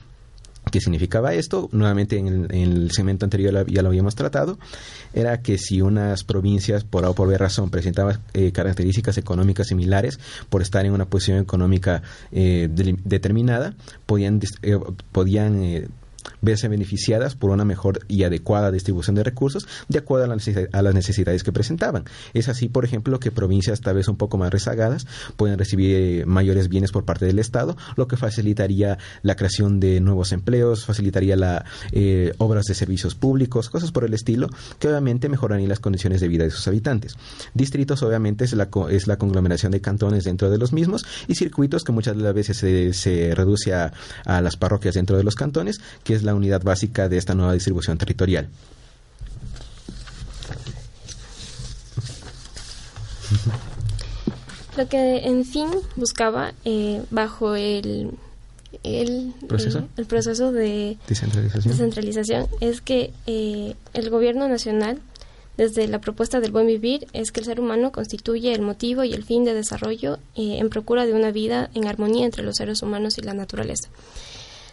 ¿Qué 0.75 0.81
significaba 0.81 1.33
esto? 1.35 1.69
Nuevamente 1.71 2.19
en 2.19 2.49
el, 2.51 2.91
segmento 2.91 3.25
anterior 3.25 3.65
ya 3.71 3.81
lo 3.81 3.89
habíamos 3.91 4.17
tratado. 4.17 4.59
Era 5.13 5.41
que 5.41 5.57
si 5.57 5.81
unas 5.81 6.25
provincias, 6.25 6.83
por 6.83 7.05
A 7.05 7.11
o 7.11 7.15
por 7.15 7.29
B 7.29 7.39
razón, 7.39 7.71
presentaban 7.71 8.19
eh, 8.33 8.51
características 8.51 9.17
económicas 9.17 9.69
similares 9.69 10.19
por 10.49 10.63
estar 10.63 10.85
en 10.85 10.91
una 10.91 11.05
posición 11.05 11.39
económica 11.39 12.03
eh, 12.33 12.69
determinada, 13.05 13.77
podían, 14.05 14.41
eh, 14.63 14.77
podían 15.13 15.93
verse 16.45 16.69
beneficiadas 16.69 17.35
por 17.35 17.51
una 17.51 17.65
mejor 17.65 18.01
y 18.09 18.25
adecuada 18.25 18.71
distribución 18.71 19.17
de 19.17 19.23
recursos 19.23 19.67
de 19.89 19.99
acuerdo 19.99 20.25
a, 20.25 20.83
las 20.83 20.95
necesidades 20.95 21.43
que 21.43 21.53
presentaban. 21.53 22.05
Es 22.33 22.49
así, 22.49 22.69
por 22.69 22.85
ejemplo, 22.85 23.21
que 23.21 23.31
provincias 23.31 23.81
tal 23.81 23.97
vez 23.97 24.09
un 24.09 24.17
poco 24.17 24.39
más 24.39 24.51
rezagadas 24.51 25.07
pueden 25.37 25.59
recibir 25.59 25.97
eh, 25.97 26.27
mayores 26.27 26.69
bienes 26.69 26.93
por 26.93 27.05
parte 27.05 27.27
del 27.27 27.39
Estado, 27.39 27.77
lo 27.97 28.09
que 28.09 28.17
facilitaría 28.17 28.99
la 29.23 29.37
creación 29.37 29.81
de 29.81 30.01
nuevos 30.01 30.33
empleos, 30.33 30.85
facilitaría 30.85 31.37
la 31.37 31.65
eh, 31.93 32.33
obras 32.39 32.65
de 32.67 32.75
servicios 32.75 33.15
públicos, 33.15 33.71
cosas 33.71 33.93
por 33.93 34.05
el 34.05 34.15
estilo, 34.15 34.49
que 34.79 34.89
obviamente 34.89 35.29
mejorarían 35.29 35.69
las 35.69 35.81
condiciones 35.81 36.21
de 36.21 36.29
vida 36.29 36.45
de 36.45 36.51
sus 36.51 36.67
habitantes. 36.69 37.17
Distritos, 37.55 38.03
obviamente, 38.03 38.45
es 38.45 38.53
la, 38.53 38.69
es 38.91 39.07
la 39.07 39.19
conglomeración 39.19 39.73
de 39.73 39.81
cantones 39.81 40.25
dentro 40.25 40.51
de 40.51 40.59
los 40.59 40.73
mismos 40.73 41.05
y 41.27 41.35
circuitos 41.35 41.85
que 41.85 41.93
muchas 41.93 42.17
de 42.17 42.23
las 42.23 42.35
veces 42.35 42.57
se, 42.57 42.93
se 42.93 43.35
reduce 43.35 43.75
a, 43.75 43.93
a 44.25 44.41
las 44.41 44.57
parroquias 44.57 44.95
dentro 44.95 45.17
de 45.17 45.25
los 45.25 45.35
cantones, 45.35 45.81
que 46.03 46.15
es 46.15 46.23
la 46.23 46.34
unidad 46.35 46.63
básica 46.63 47.09
de 47.09 47.17
esta 47.17 47.35
nueva 47.35 47.53
distribución 47.53 47.99
territorial. 47.99 48.49
Lo 54.77 54.89
que 54.89 55.19
en 55.19 55.45
fin 55.45 55.69
buscaba 55.95 56.53
eh, 56.65 57.03
bajo 57.11 57.55
el, 57.55 58.11
el, 58.83 59.33
¿Proceso? 59.47 59.87
el, 59.97 60.07
proceso 60.07 60.51
de 60.51 60.99
descentralización, 61.07 62.49
es 62.61 62.81
que 62.81 63.13
eh, 63.27 63.77
el 63.93 64.11
gobierno 64.11 64.49
nacional, 64.49 65.01
desde 65.57 65.87
la 65.87 66.01
propuesta 66.01 66.41
del 66.41 66.51
buen 66.51 66.67
vivir, 66.67 67.07
es 67.13 67.31
que 67.31 67.39
el 67.39 67.47
ser 67.47 67.61
humano 67.61 67.93
constituye 67.93 68.53
el 68.53 68.63
motivo 68.63 69.05
y 69.05 69.13
el 69.13 69.23
fin 69.23 69.45
de 69.45 69.55
desarrollo 69.55 70.19
eh, 70.35 70.59
en 70.59 70.69
procura 70.71 71.07
de 71.07 71.13
una 71.13 71.31
vida 71.31 71.71
en 71.75 71.87
armonía 71.87 72.25
entre 72.27 72.43
los 72.43 72.57
seres 72.57 72.83
humanos 72.83 73.17
y 73.19 73.23
la 73.23 73.35
naturaleza. 73.35 73.89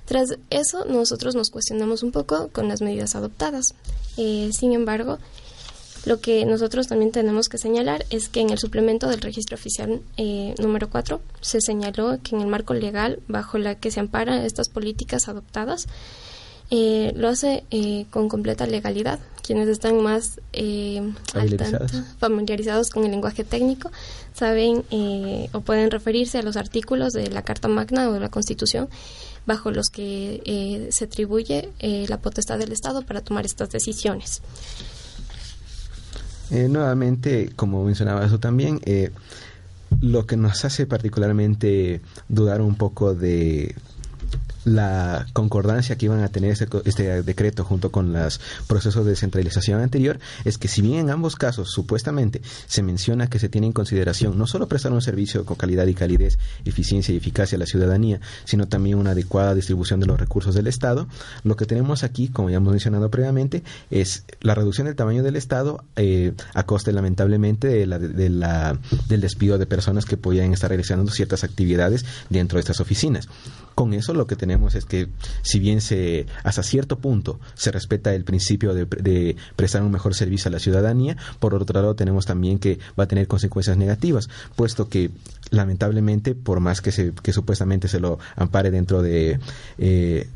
Tras 0.06 0.36
eso, 0.50 0.86
nosotros 0.86 1.36
nos 1.36 1.50
cuestionamos 1.50 2.04
un 2.04 2.12
poco 2.12 2.50
con 2.50 2.68
las 2.68 2.82
medidas 2.82 3.16
adoptadas. 3.16 3.76
Eh, 4.18 4.50
sin 4.52 4.74
embargo, 4.74 5.20
lo 6.06 6.20
que 6.20 6.46
nosotros 6.46 6.88
también 6.88 7.12
tenemos 7.12 7.48
que 7.48 7.58
señalar 7.58 8.06
es 8.10 8.28
que 8.28 8.42
en 8.42 8.50
el 8.50 8.58
suplemento 8.58 9.08
del 9.08 9.22
registro 9.22 9.56
oficial 9.56 10.02
eh, 10.18 10.56
número 10.60 10.90
4 10.90 11.22
se 11.42 11.62
señaló 11.62 12.20
que 12.24 12.36
en 12.36 12.42
el 12.42 12.48
marco 12.48 12.74
legal 12.74 13.20
bajo 13.28 13.58
la 13.58 13.76
que 13.76 13.92
se 13.92 14.00
amparan 14.00 14.44
estas 14.44 14.70
políticas 14.70 15.30
adoptadas, 15.30 15.88
eh, 16.72 17.12
lo 17.16 17.28
hace 17.28 17.66
con 18.10 18.30
completa 18.30 18.66
legalidad. 18.66 19.20
Quienes 19.44 19.68
están 19.68 20.02
más 20.02 20.40
al 21.34 21.58
tanto, 21.58 21.86
familiarizados 22.18 22.90
con 22.90 23.04
el 23.04 23.12
lenguaje 23.12 23.44
técnico 23.44 23.92
saben 24.34 24.84
o 25.52 25.62
pueden 25.62 25.92
referirse 25.92 26.38
a 26.38 26.44
los 26.44 26.56
artículos 26.56 27.12
de 27.12 27.30
la 27.30 27.42
Carta 27.42 27.68
Magna 27.68 28.10
o 28.10 28.14
de 28.14 28.22
la 28.22 28.30
Constitución 28.30 28.88
bajo 29.46 29.72
los 29.72 29.90
que 29.90 30.42
eh, 30.46 30.88
se 30.92 31.06
atribuye 31.06 31.70
eh, 31.80 32.06
la 32.08 32.18
potestad 32.18 32.60
del 32.60 32.72
Estado 32.72 33.02
para 33.04 33.22
tomar 33.22 33.46
estas 33.46 33.70
decisiones. 33.70 34.42
Eh, 36.52 36.68
nuevamente, 36.70 37.52
como 37.56 37.84
mencionaba 37.84 38.26
eso 38.26 38.40
también, 38.40 38.82
lo 40.02 40.26
que 40.26 40.38
nos 40.38 40.64
hace 40.66 40.86
particularmente 40.86 42.02
dudar 42.28 42.62
un 42.62 42.76
poco 42.76 43.14
de 43.14 43.76
la 44.66 45.26
concordancia 45.34 45.98
que 45.98 46.06
iban 46.06 46.22
a 46.22 46.30
tener 46.30 46.52
este, 46.52 46.68
este, 46.86 47.24
decreto 47.24 47.64
junto 47.64 47.92
con 47.92 48.14
los 48.14 48.40
procesos 48.68 49.06
de 49.06 49.12
descentralización 49.12 49.82
anterior 49.82 50.20
es 50.46 50.58
que 50.58 50.68
si 50.68 50.82
bien 50.82 51.00
en 51.00 51.10
ambos 51.10 51.36
casos 51.36 51.72
supuestamente 51.72 52.42
se 52.68 52.84
menciona 52.84 53.28
que 53.28 53.40
se 53.40 53.50
tiene 53.50 53.68
en 53.68 53.74
consideración 53.74 54.38
no 54.38 54.48
solo 54.48 54.68
prestar 54.68 54.92
un 54.92 55.02
servicio 55.02 55.46
con 55.46 55.58
calidad 55.58 55.88
y 55.88 55.94
calidez, 55.94 56.38
eficiencia 56.66 57.14
y 57.14 57.18
eficacia 57.18 57.56
a 57.56 57.60
la 57.60 57.66
ciudadanía, 57.66 58.20
sino 58.46 58.68
también 58.68 58.98
una 58.98 59.12
adecuada 59.12 59.56
distribución 59.56 60.00
de 60.00 60.06
los 60.06 60.20
recursos 60.20 60.56
del 60.56 60.68
Estado, 60.68 61.08
lo 61.44 61.56
que 61.56 61.66
tenemos 61.66 62.04
aquí, 62.04 62.28
como 62.28 62.50
ya 62.50 62.58
hemos 62.58 62.72
mencionado 62.72 63.10
previamente, 63.10 63.64
es 63.90 64.24
la 64.42 64.56
reducción 64.56 64.88
del 64.88 64.96
tamaño 64.96 65.24
del 65.24 65.36
Estado 65.36 65.84
eh, 65.96 66.34
a 66.54 66.64
coste 66.64 66.92
lamentablemente 66.92 67.68
de 67.68 67.86
la, 67.86 68.00
de 68.00 68.30
la, 68.30 68.80
del 69.08 69.22
despido 69.22 69.58
de 69.58 69.66
personas 69.66 70.06
que 70.06 70.18
podían 70.18 70.54
estar 70.54 70.70
realizando 70.70 71.12
ciertas 71.12 71.44
actividades 71.44 72.06
dentro 72.30 72.58
de 72.58 72.62
estas 72.62 72.80
oficinas. 72.80 73.28
Con 73.76 73.94
eso 73.94 74.14
lo 74.14 74.28
que 74.28 74.36
tenemos 74.36 74.76
es 74.76 74.86
que 74.86 75.08
si 75.42 75.60
bien 75.60 75.82
se 75.82 76.26
hasta 76.44 76.64
cierto 76.64 77.00
punto 77.00 77.40
se 77.54 77.72
respeta 77.72 78.14
el 78.14 78.24
principio 78.24 78.74
de, 78.74 79.36
prestar 79.56 79.84
un 79.84 79.92
mejor 79.92 80.14
servicio 80.14 80.50
a 80.50 80.52
la 80.52 80.60
ciudadanía, 80.60 81.18
por 81.40 81.56
otro 81.56 81.82
lado 81.82 81.96
tenemos 81.96 82.26
también 82.26 82.60
que 82.60 82.80
va 83.00 83.06
a 83.06 83.08
tener 83.08 83.28
consecuencias 83.28 83.78
negativas, 83.78 84.30
puesto 84.56 84.90
que 84.90 85.12
lamentablemente 85.50 86.36
por 86.36 86.60
más 86.60 86.82
que 86.82 86.92
se 86.92 87.14
que 87.14 87.34
supuestamente 87.34 87.88
se 87.88 88.00
lo 88.00 88.20
ampare 88.36 88.72
dentro 88.72 89.02
de 89.02 89.40
eh, 89.78 90.28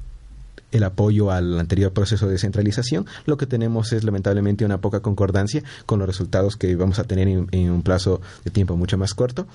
el 0.76 0.84
apoyo 0.84 1.32
al 1.32 1.60
anterior 1.60 1.94
proceso 1.94 2.26
de 2.26 2.34
descentralización, 2.34 3.06
lo 3.26 3.38
que 3.38 3.46
tenemos 3.46 3.94
es 3.94 4.04
lamentablemente 4.04 4.66
una 4.66 4.82
poca 4.82 5.00
concordancia 5.00 5.64
con 5.86 6.00
los 6.00 6.08
resultados 6.08 6.58
que 6.58 6.76
vamos 6.76 7.00
a 7.00 7.06
tener 7.06 7.28
en, 7.28 7.72
un 7.72 7.82
plazo 7.82 8.22
de 8.44 8.52
tiempo 8.52 8.76
mucho 8.76 8.98
más 8.98 9.14
corto 9.14 9.48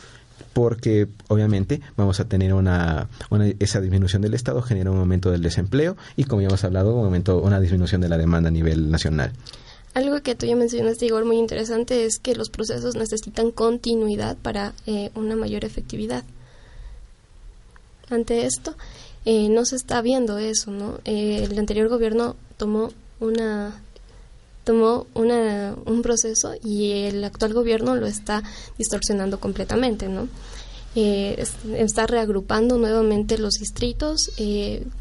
porque 0.55 1.07
obviamente 1.29 1.81
vamos 1.97 2.19
a 2.19 2.25
tener 2.25 2.55
una, 2.55 3.09
esa 3.59 3.81
disminución 3.81 4.23
del 4.23 4.35
Estado 4.35 4.63
genera 4.63 4.91
un 4.91 4.99
aumento 4.99 5.31
del 5.31 5.43
desempleo 5.43 5.97
y 6.17 6.25
como 6.25 6.41
ya 6.41 6.49
hemos 6.49 6.65
hablado 6.65 6.97
un 6.97 7.05
aumento 7.05 7.41
una 7.41 7.61
disminución 7.61 8.01
de 8.01 8.09
la 8.09 8.17
demanda 8.17 8.49
a 8.49 8.53
nivel 8.53 8.91
nacional. 8.91 9.33
Algo 9.93 10.21
que 10.23 10.35
tú 10.35 10.47
ya 10.47 10.57
mencionaste, 10.57 11.07
Igor, 11.07 11.25
muy 11.25 11.37
interesante 11.37 12.05
es 12.05 12.19
que 12.19 12.35
los 12.35 12.49
procesos 12.49 12.95
necesitan 12.95 13.51
continuidad 13.51 14.37
para 14.37 14.73
eh, 14.87 15.11
una 15.15 15.37
mayor 15.37 15.65
efectividad. 15.65 16.25
Ante 18.09 18.47
esto, 18.47 18.75
eh, 19.25 19.49
no 19.51 19.67
se 19.67 19.77
está 19.77 20.01
viendo 20.01 20.39
eso, 20.39 20.71
¿no? 20.71 20.99
Eh, 21.05 21.47
el 21.51 21.59
anterior 21.59 21.89
gobierno 21.89 22.37
tomó 22.57 22.91
una 23.21 23.83
tomó 24.65 25.07
una, 25.15 25.75
un 25.87 26.03
proceso 26.03 26.55
y 26.63 26.93
el 26.93 27.25
actual 27.25 27.53
gobierno 27.53 27.97
lo 27.97 28.07
está 28.07 28.43
distorsionando 28.79 29.41
completamente, 29.41 30.09
¿no? 30.09 30.29
Eh, 30.95 31.43
está 31.77 32.07
reagrupando 32.07 32.77
nuevamente 32.79 33.39
los 33.39 33.55
distritos 33.55 34.31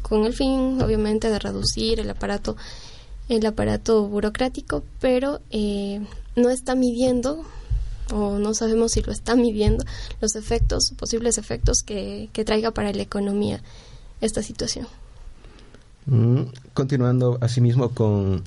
con 0.02 0.24
el 0.24 0.34
fin, 0.34 0.80
obviamente, 0.82 1.30
de 1.30 1.38
reducir 1.38 2.00
el 2.00 2.10
aparato 2.10 2.56
el 3.28 3.44
aparato 3.46 4.08
burocrático, 4.08 4.82
pero 5.00 5.40
no 6.36 6.50
está 6.50 6.74
midiendo 6.74 7.44
o 8.12 8.38
no 8.38 8.54
sabemos 8.54 8.92
si 8.92 9.02
lo 9.02 9.12
está 9.12 9.36
midiendo 9.36 9.84
los 10.20 10.34
efectos, 10.36 10.92
posibles 10.96 11.38
efectos 11.38 11.82
que, 11.82 12.28
que 12.32 12.44
traiga 12.44 12.72
para 12.72 12.92
la 12.92 13.02
economía 13.02 13.62
esta 14.20 14.42
situación. 14.42 14.86
Mm, 16.06 16.42
continuando 16.72 17.38
asimismo 17.40 17.90
con 17.90 18.42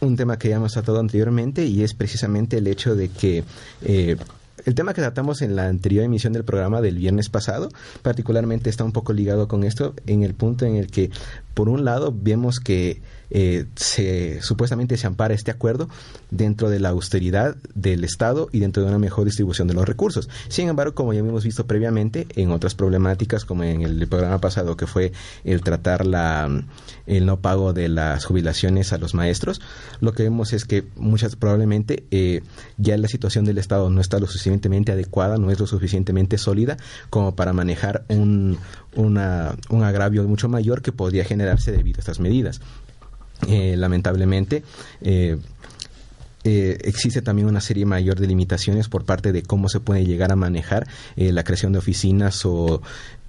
un 0.00 0.16
tema 0.16 0.38
que 0.38 0.48
ya 0.48 0.56
hemos 0.56 0.72
tratado 0.72 0.98
anteriormente 0.98 1.64
y 1.64 1.82
es 1.82 1.94
precisamente 1.94 2.58
el 2.58 2.66
hecho 2.66 2.94
de 2.94 3.08
que 3.08 3.44
eh, 3.82 4.16
el 4.64 4.74
tema 4.74 4.94
que 4.94 5.00
tratamos 5.00 5.42
en 5.42 5.56
la 5.56 5.68
anterior 5.68 6.04
emisión 6.04 6.32
del 6.32 6.44
programa 6.44 6.80
del 6.80 6.96
viernes 6.96 7.28
pasado, 7.28 7.68
particularmente 8.02 8.70
está 8.70 8.84
un 8.84 8.92
poco 8.92 9.12
ligado 9.12 9.48
con 9.48 9.64
esto 9.64 9.94
en 10.06 10.22
el 10.22 10.34
punto 10.34 10.64
en 10.64 10.76
el 10.76 10.90
que, 10.90 11.10
por 11.54 11.68
un 11.68 11.84
lado, 11.84 12.14
vemos 12.16 12.60
que 12.60 13.00
eh, 13.34 13.64
se, 13.76 14.42
supuestamente 14.42 14.98
se 14.98 15.06
ampara 15.06 15.32
este 15.32 15.50
acuerdo 15.50 15.88
dentro 16.30 16.68
de 16.68 16.80
la 16.80 16.90
austeridad 16.90 17.56
del 17.74 18.04
Estado 18.04 18.48
y 18.52 18.60
dentro 18.60 18.82
de 18.82 18.90
una 18.90 18.98
mejor 18.98 19.24
distribución 19.24 19.68
de 19.68 19.74
los 19.74 19.86
recursos. 19.86 20.28
Sin 20.48 20.68
embargo, 20.68 20.94
como 20.94 21.14
ya 21.14 21.20
hemos 21.20 21.44
visto 21.44 21.66
previamente 21.66 22.26
en 22.36 22.50
otras 22.50 22.74
problemáticas, 22.74 23.46
como 23.46 23.64
en 23.64 23.82
el 23.82 24.06
programa 24.06 24.38
pasado, 24.38 24.76
que 24.76 24.86
fue 24.86 25.12
el 25.44 25.62
tratar 25.62 26.02
el 27.06 27.26
no 27.26 27.40
pago 27.40 27.72
de 27.72 27.88
las 27.88 28.24
jubilaciones 28.24 28.92
a 28.92 28.98
los 28.98 29.14
maestros, 29.14 29.60
lo 30.00 30.12
que 30.12 30.24
vemos 30.24 30.52
es 30.52 30.64
que 30.64 30.84
muchas 30.96 31.36
probablemente 31.36 32.04
eh, 32.10 32.42
ya 32.76 32.96
la 32.98 33.08
situación 33.08 33.44
del 33.44 33.58
Estado 33.58 33.88
no 33.88 34.00
está 34.00 34.18
lo 34.18 34.26
suficientemente 34.26 34.51
adecuada, 34.92 35.38
no 35.38 35.50
es 35.50 35.58
lo 35.58 35.66
suficientemente 35.66 36.38
sólida 36.38 36.76
como 37.10 37.34
para 37.34 37.52
manejar 37.52 38.04
un, 38.08 38.58
un 38.96 39.18
agravio 39.18 40.22
mucho 40.24 40.48
mayor 40.48 40.82
que 40.82 40.92
podría 40.92 41.24
generarse 41.24 41.72
debido 41.72 41.98
a 41.98 42.00
estas 42.00 42.20
medidas. 42.20 42.60
Eh, 43.48 43.74
lamentablemente, 43.76 44.62
eh, 45.00 45.36
eh, 46.44 46.78
existe 46.82 47.22
también 47.22 47.48
una 47.48 47.60
serie 47.60 47.86
mayor 47.86 48.18
de 48.18 48.26
limitaciones 48.26 48.88
por 48.88 49.04
parte 49.04 49.32
de 49.32 49.42
cómo 49.42 49.68
se 49.68 49.80
puede 49.80 50.04
llegar 50.04 50.32
a 50.32 50.36
manejar 50.36 50.86
la 51.16 51.44
creación 51.44 51.72
de 51.72 51.78
oficinas 51.78 52.44
o 52.44 52.82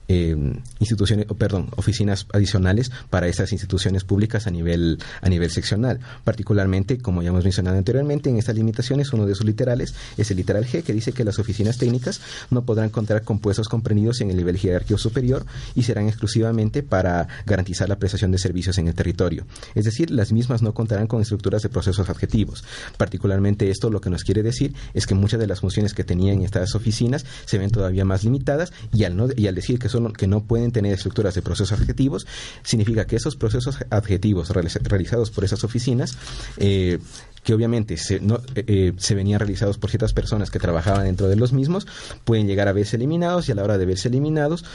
eh, 0.07 0.35
instituciones, 0.79 1.25
perdón, 1.37 1.69
oficinas 1.75 2.27
adicionales 2.33 2.91
para 3.09 3.27
esas 3.27 3.51
instituciones 3.51 4.03
públicas 4.03 4.47
a 4.47 4.51
nivel 4.51 4.99
a 5.21 5.29
nivel 5.29 5.49
seccional. 5.49 5.99
Particularmente, 6.23 6.97
como 6.97 7.21
ya 7.21 7.29
hemos 7.29 7.43
mencionado 7.43 7.77
anteriormente, 7.77 8.29
en 8.29 8.37
estas 8.37 8.55
limitaciones 8.55 9.13
uno 9.13 9.25
de 9.25 9.35
sus 9.35 9.45
literales 9.45 9.93
es 10.17 10.31
el 10.31 10.37
literal 10.37 10.65
G 10.65 10.83
que 10.83 10.93
dice 10.93 11.11
que 11.11 11.23
las 11.23 11.39
oficinas 11.39 11.77
técnicas 11.77 12.21
no 12.49 12.63
podrán 12.63 12.89
contar 12.89 13.23
con 13.23 13.39
puestos 13.39 13.67
comprendidos 13.67 14.21
en 14.21 14.29
el 14.29 14.37
nivel 14.37 14.57
jerárquico 14.57 14.97
superior 14.97 15.45
y 15.75 15.83
serán 15.83 16.07
exclusivamente 16.07 16.83
para 16.83 17.27
garantizar 17.45 17.89
la 17.89 17.97
prestación 17.97 18.31
de 18.31 18.37
servicios 18.37 18.77
en 18.77 18.87
el 18.87 18.95
territorio. 18.95 19.45
Es 19.75 19.85
decir, 19.85 20.11
las 20.11 20.31
mismas 20.31 20.61
no 20.61 20.73
contarán 20.73 21.07
con 21.07 21.21
estructuras 21.21 21.61
de 21.61 21.69
procesos 21.69 22.09
adjetivos. 22.09 22.63
Particularmente 22.97 23.69
esto 23.69 23.89
lo 23.89 24.01
que 24.01 24.09
nos 24.09 24.23
quiere 24.23 24.43
decir 24.43 24.73
es 24.93 25.07
que 25.07 25.15
muchas 25.15 25.39
de 25.39 25.47
las 25.47 25.59
funciones 25.59 25.93
que 25.93 26.03
tenían 26.03 26.41
estas 26.41 26.75
oficinas 26.75 27.25
se 27.45 27.57
ven 27.57 27.71
todavía 27.71 28.05
más 28.05 28.23
limitadas 28.23 28.73
y 28.91 29.03
al 29.03 29.15
no 29.15 29.27
y 29.35 29.47
al 29.47 29.55
decir 29.55 29.79
que 29.79 29.89
que 30.17 30.27
no 30.27 30.43
pueden 30.43 30.71
tener 30.71 30.93
estructuras 30.93 31.36
de 31.36 31.41
procesos 31.41 31.79
adjetivos, 31.79 32.25
significa 32.63 33.06
que 33.06 33.15
esos 33.15 33.36
procesos 33.36 33.77
adjetivos 33.89 34.49
realizados 34.49 35.32
por 35.32 35.43
esas 35.43 35.63
oficinas 35.63 36.17
eh, 36.58 36.99
que 37.43 37.53
obviamente 37.53 37.97
se, 37.97 38.19
no, 38.19 38.36
eh, 38.56 38.63
eh, 38.67 38.93
se 38.97 39.15
venían 39.15 39.39
realizados 39.39 39.77
por 39.77 39.89
ciertas 39.89 40.13
personas 40.13 40.49
que 40.49 40.60
trabajaban 40.60 41.03
dentro 41.06 41.27
de 41.27 41.36
los 41.36 41.51
mismos, 41.51 41.88
pueden 42.23 42.47
llegar 42.47 42.67
a 42.67 42.73
verse 42.73 42.95
eliminados 42.95 43.49
y 43.49 43.51
a 43.51 43.56
la 43.56 43.63
hora 43.63 43.77
de 43.77 43.86
verse 43.86 44.08
eliminados 44.08 44.65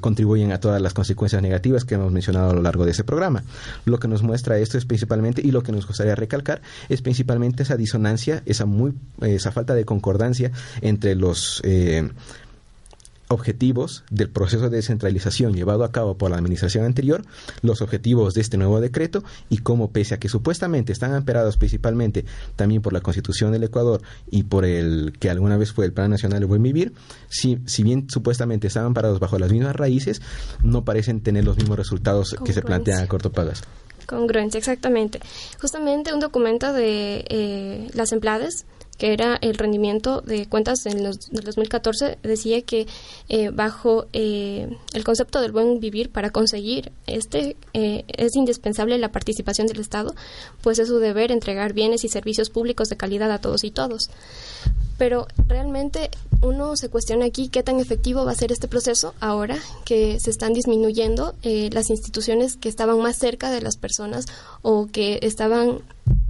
contribuyen 0.00 0.50
a 0.50 0.58
todas 0.58 0.82
las 0.82 0.92
consecuencias 0.92 1.40
negativas 1.40 1.84
que 1.84 1.94
hemos 1.94 2.10
mencionado 2.10 2.50
a 2.50 2.52
lo 2.52 2.62
largo 2.62 2.84
de 2.84 2.90
ese 2.90 3.04
programa. 3.04 3.44
Lo 3.84 4.00
que 4.00 4.08
nos 4.08 4.24
muestra 4.24 4.58
esto 4.58 4.76
es 4.76 4.86
principalmente, 4.86 5.40
y 5.40 5.52
lo 5.52 5.62
que 5.62 5.70
nos 5.70 5.86
gustaría 5.86 6.16
recalcar, 6.16 6.62
es 6.88 7.00
principalmente 7.00 7.62
esa 7.62 7.76
disonancia, 7.76 8.42
esa, 8.44 8.66
muy, 8.66 8.92
esa 9.20 9.52
falta 9.52 9.76
de 9.76 9.84
concordancia 9.84 10.50
entre 10.80 11.14
los 11.14 11.62
objetivos 13.32 14.04
del 14.10 14.30
proceso 14.30 14.68
de 14.68 14.76
descentralización 14.76 15.54
llevado 15.54 15.84
a 15.84 15.92
cabo 15.92 16.16
por 16.16 16.30
la 16.30 16.36
administración 16.36 16.84
anterior, 16.84 17.24
los 17.62 17.82
objetivos 17.82 18.34
de 18.34 18.40
este 18.40 18.56
nuevo 18.56 18.80
decreto 18.80 19.24
y 19.48 19.58
cómo 19.58 19.90
pese 19.90 20.14
a 20.14 20.18
que 20.18 20.28
supuestamente 20.28 20.92
están 20.92 21.14
amparados 21.14 21.56
principalmente 21.56 22.24
también 22.56 22.82
por 22.82 22.92
la 22.92 23.00
Constitución 23.00 23.52
del 23.52 23.64
Ecuador 23.64 24.02
y 24.30 24.44
por 24.44 24.64
el 24.64 25.14
que 25.18 25.30
alguna 25.30 25.56
vez 25.56 25.72
fue 25.72 25.86
el 25.86 25.92
Plan 25.92 26.10
Nacional 26.10 26.40
de 26.40 26.46
Buen 26.46 26.62
Vivir, 26.62 26.92
si, 27.28 27.58
si 27.66 27.82
bien 27.82 28.08
supuestamente 28.08 28.66
estaban 28.66 28.88
amparados 28.88 29.20
bajo 29.20 29.38
las 29.38 29.52
mismas 29.52 29.76
raíces, 29.76 30.22
no 30.62 30.84
parecen 30.84 31.20
tener 31.20 31.44
los 31.44 31.56
mismos 31.56 31.76
resultados 31.76 32.36
que 32.44 32.52
se 32.52 32.62
plantean 32.62 33.02
a 33.02 33.06
corto 33.06 33.32
plazo. 33.32 33.64
Congruencia, 34.06 34.58
exactamente. 34.58 35.20
Justamente 35.60 36.12
un 36.12 36.20
documento 36.20 36.72
de 36.72 37.24
eh, 37.28 37.88
las 37.94 38.12
empleadas 38.12 38.66
que 39.02 39.12
era 39.12 39.36
el 39.40 39.56
rendimiento 39.56 40.20
de 40.20 40.46
cuentas 40.46 40.86
en 40.86 41.02
los, 41.02 41.28
del 41.32 41.42
2014, 41.42 42.18
decía 42.22 42.62
que 42.62 42.86
eh, 43.28 43.48
bajo 43.48 44.06
eh, 44.12 44.78
el 44.94 45.02
concepto 45.02 45.40
del 45.40 45.50
buen 45.50 45.80
vivir, 45.80 46.12
para 46.12 46.30
conseguir 46.30 46.92
este, 47.08 47.56
eh, 47.74 48.04
es 48.06 48.36
indispensable 48.36 48.96
la 48.98 49.10
participación 49.10 49.66
del 49.66 49.80
Estado, 49.80 50.14
pues 50.60 50.78
es 50.78 50.86
su 50.86 51.00
deber 51.00 51.32
entregar 51.32 51.72
bienes 51.72 52.04
y 52.04 52.08
servicios 52.08 52.48
públicos 52.48 52.90
de 52.90 52.96
calidad 52.96 53.32
a 53.32 53.40
todos 53.40 53.64
y 53.64 53.72
todos. 53.72 54.08
Pero 54.98 55.26
realmente 55.48 56.08
uno 56.40 56.76
se 56.76 56.88
cuestiona 56.88 57.24
aquí 57.24 57.48
qué 57.48 57.64
tan 57.64 57.80
efectivo 57.80 58.24
va 58.24 58.30
a 58.30 58.36
ser 58.36 58.52
este 58.52 58.68
proceso 58.68 59.14
ahora 59.18 59.58
que 59.84 60.20
se 60.20 60.30
están 60.30 60.52
disminuyendo 60.52 61.34
las 61.42 61.90
instituciones 61.90 62.56
que 62.56 62.68
estaban 62.68 63.00
más 63.00 63.16
cerca 63.16 63.50
de 63.50 63.62
las 63.62 63.76
personas 63.76 64.26
o 64.60 64.86
que 64.86 65.18
estaban 65.22 65.80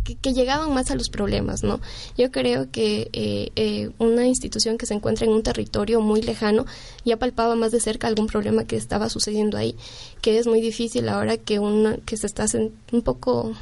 que, 0.04 0.32
llegaban 0.32 0.72
más 0.74 0.90
a 0.90 0.94
los 0.94 1.08
problemas, 1.08 1.62
¿no? 1.62 1.80
Yo 2.16 2.30
creo 2.30 2.70
que 2.70 3.08
eh, 3.12 3.52
eh, 3.56 3.90
una 3.98 4.26
institución 4.26 4.78
que 4.78 4.86
se 4.86 4.94
encuentra 4.94 5.26
en 5.26 5.32
un 5.32 5.42
territorio 5.42 6.00
muy 6.00 6.22
lejano 6.22 6.66
ya 7.04 7.16
palpaba 7.18 7.54
más 7.54 7.72
de 7.72 7.80
cerca 7.80 8.08
algún 8.08 8.26
problema 8.26 8.64
que 8.64 8.76
estaba 8.76 9.08
sucediendo 9.08 9.56
ahí, 9.56 9.76
que 10.20 10.38
es 10.38 10.46
muy 10.46 10.60
difícil 10.60 11.08
ahora 11.08 11.36
que 11.36 11.58
una 11.58 11.96
que 11.98 12.16
se 12.16 12.26
está 12.26 12.46
un 12.92 13.02
poco 13.02 13.52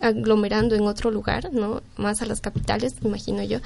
aglomerando 0.00 0.74
en 0.74 0.82
otro 0.82 1.10
lugar, 1.10 1.52
¿no? 1.52 1.82
Más 1.96 2.20
a 2.20 2.26
las 2.26 2.40
capitales, 2.40 2.96
imagino 3.02 3.42
yo, 3.42 3.58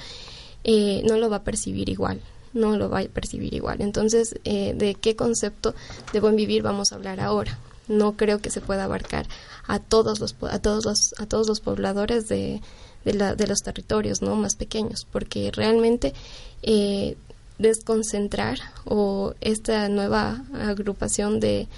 eh, 0.63 1.03
no 1.05 1.17
lo 1.17 1.29
va 1.29 1.37
a 1.37 1.43
percibir 1.43 1.89
igual, 1.89 2.21
no 2.53 2.77
lo 2.77 2.89
va 2.89 3.01
a 3.01 3.05
percibir 3.05 3.53
igual. 3.53 3.81
Entonces, 3.81 4.37
¿de 4.45 4.97
qué 5.01 5.17
concepto 5.17 5.75
de 6.13 6.21
buen 6.21 6.37
vivir 6.37 6.63
vamos 6.63 6.93
a 6.93 6.95
hablar 6.95 7.19
ahora? 7.19 7.59
No 7.89 8.13
creo 8.13 8.41
que 8.41 8.51
se 8.51 8.61
pueda 8.61 8.85
abarcar 8.85 9.27
a 9.67 9.79
todos 9.79 10.21
los 10.21 10.37
a 10.43 10.59
todos 10.59 10.85
los 10.85 11.15
a 11.19 11.27
todos 11.27 11.49
los 11.49 11.61
pobladores 11.61 12.29
de, 12.29 12.61
de, 13.05 13.47
los 13.47 13.63
territorios 13.63 14.23
no 14.23 14.37
más 14.37 14.57
pequeños 14.57 15.07
porque 15.11 15.51
realmente 15.53 16.15
eh, 16.63 17.17
desconcentrar 17.59 18.59
o 18.85 19.35
esta 19.41 19.89
nueva 19.89 20.45
agrupación 20.55 21.41
de, 21.41 21.69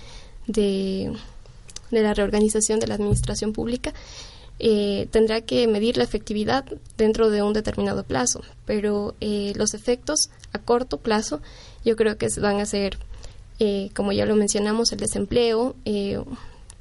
de, 0.47 1.13
la 1.91 2.15
reorganización 2.15 2.81
de 2.81 2.87
la 2.87 2.95
administración 2.95 3.53
pública 3.53 3.93
eh, 4.59 5.07
tendrá 5.11 5.43
que 5.43 5.67
medir 5.67 5.99
la 5.99 6.05
efectividad 6.05 6.65
dentro 6.97 7.29
de 7.29 7.43
un 7.43 7.53
determinado 7.53 8.05
plazo, 8.05 8.41
pero 8.65 9.15
eh, 9.21 9.53
los 9.55 9.75
efectos 9.75 10.31
a 10.55 10.59
corto 10.59 10.97
plazo 10.97 11.43
yo 11.85 11.95
creo 11.95 12.17
que 12.17 12.29
van 12.41 12.61
a 12.61 12.67
ser, 12.67 12.99
como 13.95 14.13
ya 14.13 14.25
lo 14.25 14.35
mencionamos, 14.35 14.93
el 14.93 14.99
desempleo, 14.99 15.77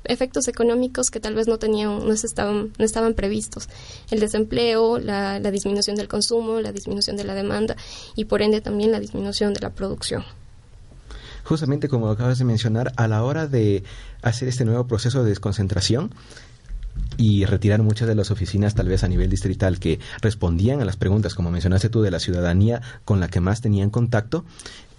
efectos 0.07 0.47
económicos 0.47 1.11
que 1.11 1.19
tal 1.19 1.35
vez 1.35 1.47
no 1.47 1.57
tenían, 1.57 2.05
no 2.05 2.13
estaban, 2.13 2.73
no 2.77 2.85
estaban 2.85 3.13
previstos. 3.13 3.69
El 4.11 4.19
desempleo, 4.19 4.97
la, 4.99 5.39
disminución 5.39 5.95
del 5.95 6.07
consumo, 6.07 6.59
la 6.59 6.71
disminución 6.71 7.17
de 7.17 7.23
la 7.23 7.33
demanda 7.33 7.75
y 8.15 8.25
por 8.25 8.41
ende 8.41 8.61
también 8.61 8.91
la 8.91 8.99
disminución 8.99 9.53
de 9.53 9.61
la 9.61 9.71
producción. 9.71 10.23
justamente 11.43 11.87
como 11.87 12.09
acabas 12.09 12.39
de 12.39 12.45
mencionar, 12.45 12.91
a 12.95 13.07
la 13.07 13.23
hora 13.23 13.47
de 13.47 13.83
hacer 14.21 14.47
este 14.47 14.65
nuevo 14.65 14.87
proceso 14.87 15.23
de 15.23 15.29
desconcentración, 15.29 16.11
y 17.17 17.45
retirar 17.45 17.81
muchas 17.81 18.07
de 18.07 18.15
las 18.15 18.31
oficinas 18.31 18.75
tal 18.75 18.87
vez 18.87 19.03
a 19.03 19.07
nivel 19.07 19.29
distrital 19.29 19.79
que 19.79 19.99
respondían 20.21 20.81
a 20.81 20.85
las 20.85 20.97
preguntas, 20.97 21.33
como 21.33 21.51
mencionaste 21.51 21.89
tú, 21.89 22.01
de 22.01 22.11
la 22.11 22.19
ciudadanía 22.19 22.81
con 23.05 23.19
la 23.19 23.27
que 23.29 23.39
más 23.39 23.61
tenían 23.61 23.89
contacto, 23.89 24.45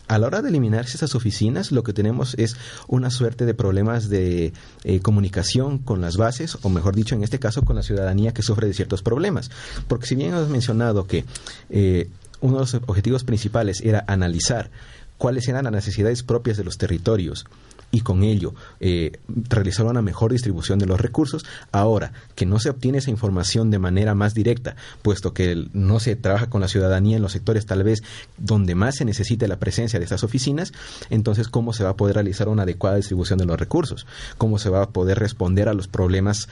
a 0.09 0.19
la 0.19 0.27
hora 0.27 0.43
de 0.43 0.51
eliminarse 0.51 0.97
esas 0.97 1.15
oficinas, 1.15 1.73
lo 1.73 1.83
que 1.83 1.93
tenemos 1.93 2.35
es 2.39 2.57
una 2.87 3.11
suerte 3.11 3.45
de 3.45 3.55
problemas 3.55 4.09
de 4.09 4.53
eh, 4.85 5.01
comunicación 5.01 5.79
con 5.79 6.01
las 6.01 6.17
bases, 6.17 6.59
o 6.63 6.69
mejor 6.69 6.95
dicho, 6.95 7.15
en 7.15 7.25
este 7.25 7.39
caso, 7.39 7.63
con 7.63 7.77
la 7.77 7.83
ciudadanía 7.83 8.33
que 8.33 8.43
sufre 8.43 8.67
de 8.67 8.75
ciertos 8.75 9.03
problemas. 9.03 9.51
Porque 9.89 10.07
si 10.07 10.15
bien 10.15 10.35
has 10.35 10.49
mencionado 10.49 11.07
que 11.07 11.25
eh, 11.71 12.09
uno 12.41 12.55
de 12.55 12.61
los 12.61 12.75
objetivos 12.75 13.25
principales 13.25 13.81
era 13.81 14.05
analizar 14.07 14.71
cuáles 15.19 15.49
eran 15.49 15.65
las 15.65 15.73
necesidades 15.73 16.23
propias 16.23 16.57
de 16.57 16.65
los 16.65 16.79
territorios, 16.79 17.47
y 17.91 18.01
con 18.01 18.23
ello 18.23 18.55
eh, 18.81 19.13
realizar 19.49 19.87
una 19.87 20.03
mejor 20.03 20.33
distribución 20.33 20.79
de 20.79 20.87
los 20.87 21.01
recursos. 21.01 21.45
Ahora, 21.73 22.13
que 22.35 22.47
no 22.47 22.59
se 22.59 22.71
obtiene 22.71 22.99
esa 22.99 23.11
información 23.11 23.71
de 23.71 23.79
manera 23.79 24.15
más 24.15 24.35
directa, 24.35 24.77
puesto 25.03 25.33
que 25.33 25.69
no 25.73 26.01
se 26.01 26.17
trabaja 26.17 26.51
con 26.51 26.61
la 26.61 26.69
ciudadanía 26.69 27.17
en 27.17 27.23
los 27.23 27.33
sectores 27.33 27.67
tal 27.67 27.85
vez 27.85 28.03
donde 28.39 28.75
más 28.75 28.97
se 28.97 29.05
necesite 29.05 29.49
la 29.49 29.59
presencia 29.59 29.99
de 29.99 30.05
estas 30.05 30.25
oficinas, 30.25 30.73
entonces 31.11 31.49
cómo 31.49 31.73
se 31.73 31.85
va 31.85 31.91
a 31.91 31.97
poder 31.97 32.17
realizar 32.17 32.49
una 32.49 32.63
adecuada 32.63 32.97
distribución 32.97 33.39
de 33.39 33.47
los 33.47 33.59
recursos, 33.59 34.07
cómo 34.39 34.59
se 34.59 34.71
va 34.71 34.83
a 34.83 34.91
poder 34.91 35.19
responder 35.19 35.69
a 35.69 35.75
los 35.75 35.89
problemas 35.89 36.49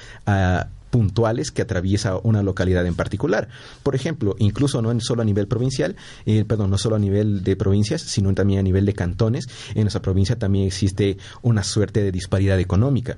puntuales 0.95 1.51
que 1.51 1.61
atraviesa 1.61 2.21
una 2.23 2.45
localidad 2.45 2.87
en 2.87 2.95
particular. 2.95 3.49
Por 3.83 3.97
ejemplo, 3.97 4.37
incluso 4.39 4.81
no 4.81 4.95
solo 5.01 5.23
a 5.23 5.25
nivel 5.25 5.49
provincial, 5.49 5.97
eh, 6.25 6.45
perdón, 6.45 6.71
no 6.71 6.79
solo 6.79 6.95
a 6.95 7.01
nivel 7.01 7.43
de 7.43 7.57
provincias, 7.57 8.01
sino 8.01 8.33
también 8.33 8.61
a 8.61 8.63
nivel 8.63 8.87
de 8.87 8.93
cantones. 8.93 9.49
En 9.75 9.83
nuestra 9.83 10.03
provincia 10.03 10.39
también 10.39 10.69
existe 10.69 11.19
una 11.43 11.65
suerte 11.65 12.01
de 12.01 12.13
disparidad 12.13 12.61
económica. 12.61 13.17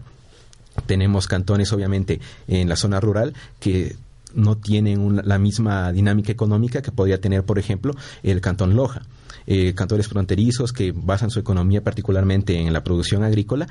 Tenemos 0.87 1.27
cantones, 1.27 1.71
obviamente, 1.75 2.19
en 2.49 2.71
la 2.71 2.77
zona 2.77 2.99
rural 2.99 3.35
que 3.61 3.95
no 4.37 4.57
tienen 4.57 5.22
la 5.25 5.38
misma 5.38 5.92
dinámica 5.92 6.31
económica 6.31 6.83
que 6.83 6.92
podría 6.92 7.20
tener, 7.20 7.44
por 7.44 7.59
ejemplo, 7.59 7.94
el 8.22 8.40
cantón 8.40 8.77
Loja. 8.77 9.03
Eh, 9.49 9.75
cantores 9.75 10.09
fronterizos 10.09 10.72
que 10.72 10.92
basan 10.92 11.31
su 11.31 11.38
economía 11.38 11.85
particularmente 11.85 12.59
en 12.59 12.72
la 12.72 12.83
producción 12.83 13.22
agrícola, 13.22 13.68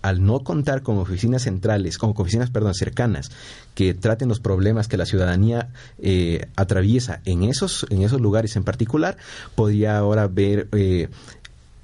al 0.00 0.24
no 0.24 0.40
contar 0.40 0.82
con 0.82 0.96
oficinas 0.96 1.42
centrales, 1.42 1.98
con 1.98 2.14
oficinas, 2.16 2.50
perdón, 2.50 2.74
cercanas, 2.74 3.30
que 3.74 3.92
traten 3.92 4.28
los 4.28 4.40
problemas 4.40 4.88
que 4.88 4.96
la 4.96 5.04
ciudadanía 5.04 5.70
eh, 5.98 6.46
atraviesa 6.56 7.20
en 7.26 7.44
esos, 7.44 7.86
en 7.90 8.02
esos 8.02 8.22
lugares 8.22 8.56
en 8.56 8.64
particular, 8.64 9.18
podría 9.54 9.98
ahora 9.98 10.28
ver 10.28 10.68
eh, 10.72 11.08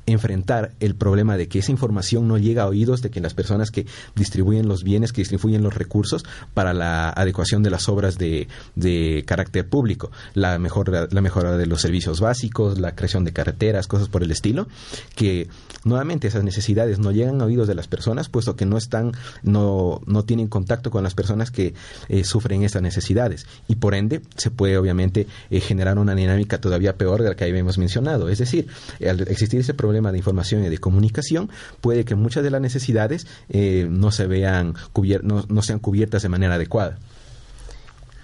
enfrentar 0.07 0.73
el 0.81 0.95
problema 0.95 1.37
de 1.37 1.49
que 1.49 1.61
esa 1.61 1.73
información 1.73 2.29
no 2.29 2.39
llega 2.39 2.65
a 2.65 2.67
oídos 2.67 3.03
de 3.03 3.11
que 3.11 3.21
las 3.21 3.35
personas 3.35 3.71
que 3.71 3.87
distribuyen 4.15 4.69
los 4.69 4.85
bienes, 4.85 5.13
que 5.13 5.23
distribuyen 5.23 5.63
los 5.63 5.75
recursos 5.75 6.25
para 6.53 6.75
la 6.75 7.11
adecuación 7.11 7.63
de 7.63 7.71
las 7.71 7.89
obras 7.89 8.19
de, 8.19 8.49
de 8.75 9.25
carácter 9.27 9.69
público, 9.69 10.11
la 10.35 10.59
mejora, 10.59 11.09
la 11.11 11.21
mejora 11.21 11.57
de 11.57 11.67
los 11.67 11.81
servicios 11.81 12.21
básicos, 12.21 12.79
la 12.79 12.95
creación 12.95 13.25
de 13.25 13.33
carreteras, 13.33 13.87
cosas 13.87 14.09
por 14.09 14.23
el 14.23 14.31
estilo, 14.31 14.69
que 15.15 15.49
nuevamente 15.85 16.29
esas 16.29 16.45
necesidades 16.45 16.99
no 16.99 17.13
llegan 17.13 17.41
a 17.41 17.45
oídos 17.45 17.69
de 17.69 17.75
las 17.75 17.89
personas, 17.89 18.29
puesto 18.29 18.57
que 18.57 18.67
no 18.67 18.77
están, 18.77 19.13
no, 19.43 20.01
no 20.07 20.25
tienen 20.25 20.49
contacto 20.49 20.91
con 20.91 21.03
las 21.05 21.15
personas 21.15 21.51
que 21.51 21.75
eh, 22.09 22.25
sufren 22.25 22.63
esas 22.63 22.83
necesidades. 22.83 23.47
Y 23.69 23.77
por 23.77 23.95
ende, 23.95 24.23
se 24.37 24.51
puede 24.51 24.79
obviamente 24.79 25.27
eh, 25.51 25.61
generar 25.61 25.99
una 25.99 26.15
dinámica 26.15 26.61
todavía 26.61 26.97
peor 26.97 27.23
de 27.23 27.31
la 27.31 27.35
que 27.37 27.45
habíamos 27.45 27.79
mencionado. 27.79 28.29
Es 28.29 28.39
decir, 28.39 28.67
al 29.07 29.21
existir 29.23 29.61
ese 29.61 29.75
problema 29.75 29.94
de 30.03 30.19
información 30.19 30.65
y 30.65 30.69
de 30.69 30.79
comunicación, 30.79 31.51
puede 31.81 32.05
que 32.05 32.15
muchas 32.15 32.43
de 32.43 32.51
las 32.51 32.61
necesidades 32.61 33.27
eh, 33.49 33.87
no 33.91 34.11
se 34.11 34.27
vean 34.27 34.75
no, 35.23 35.45
no 35.49 35.63
sean 35.63 35.79
cubiertas 35.79 36.23
de 36.23 36.29
manera 36.29 36.55
adecuada. 36.55 36.99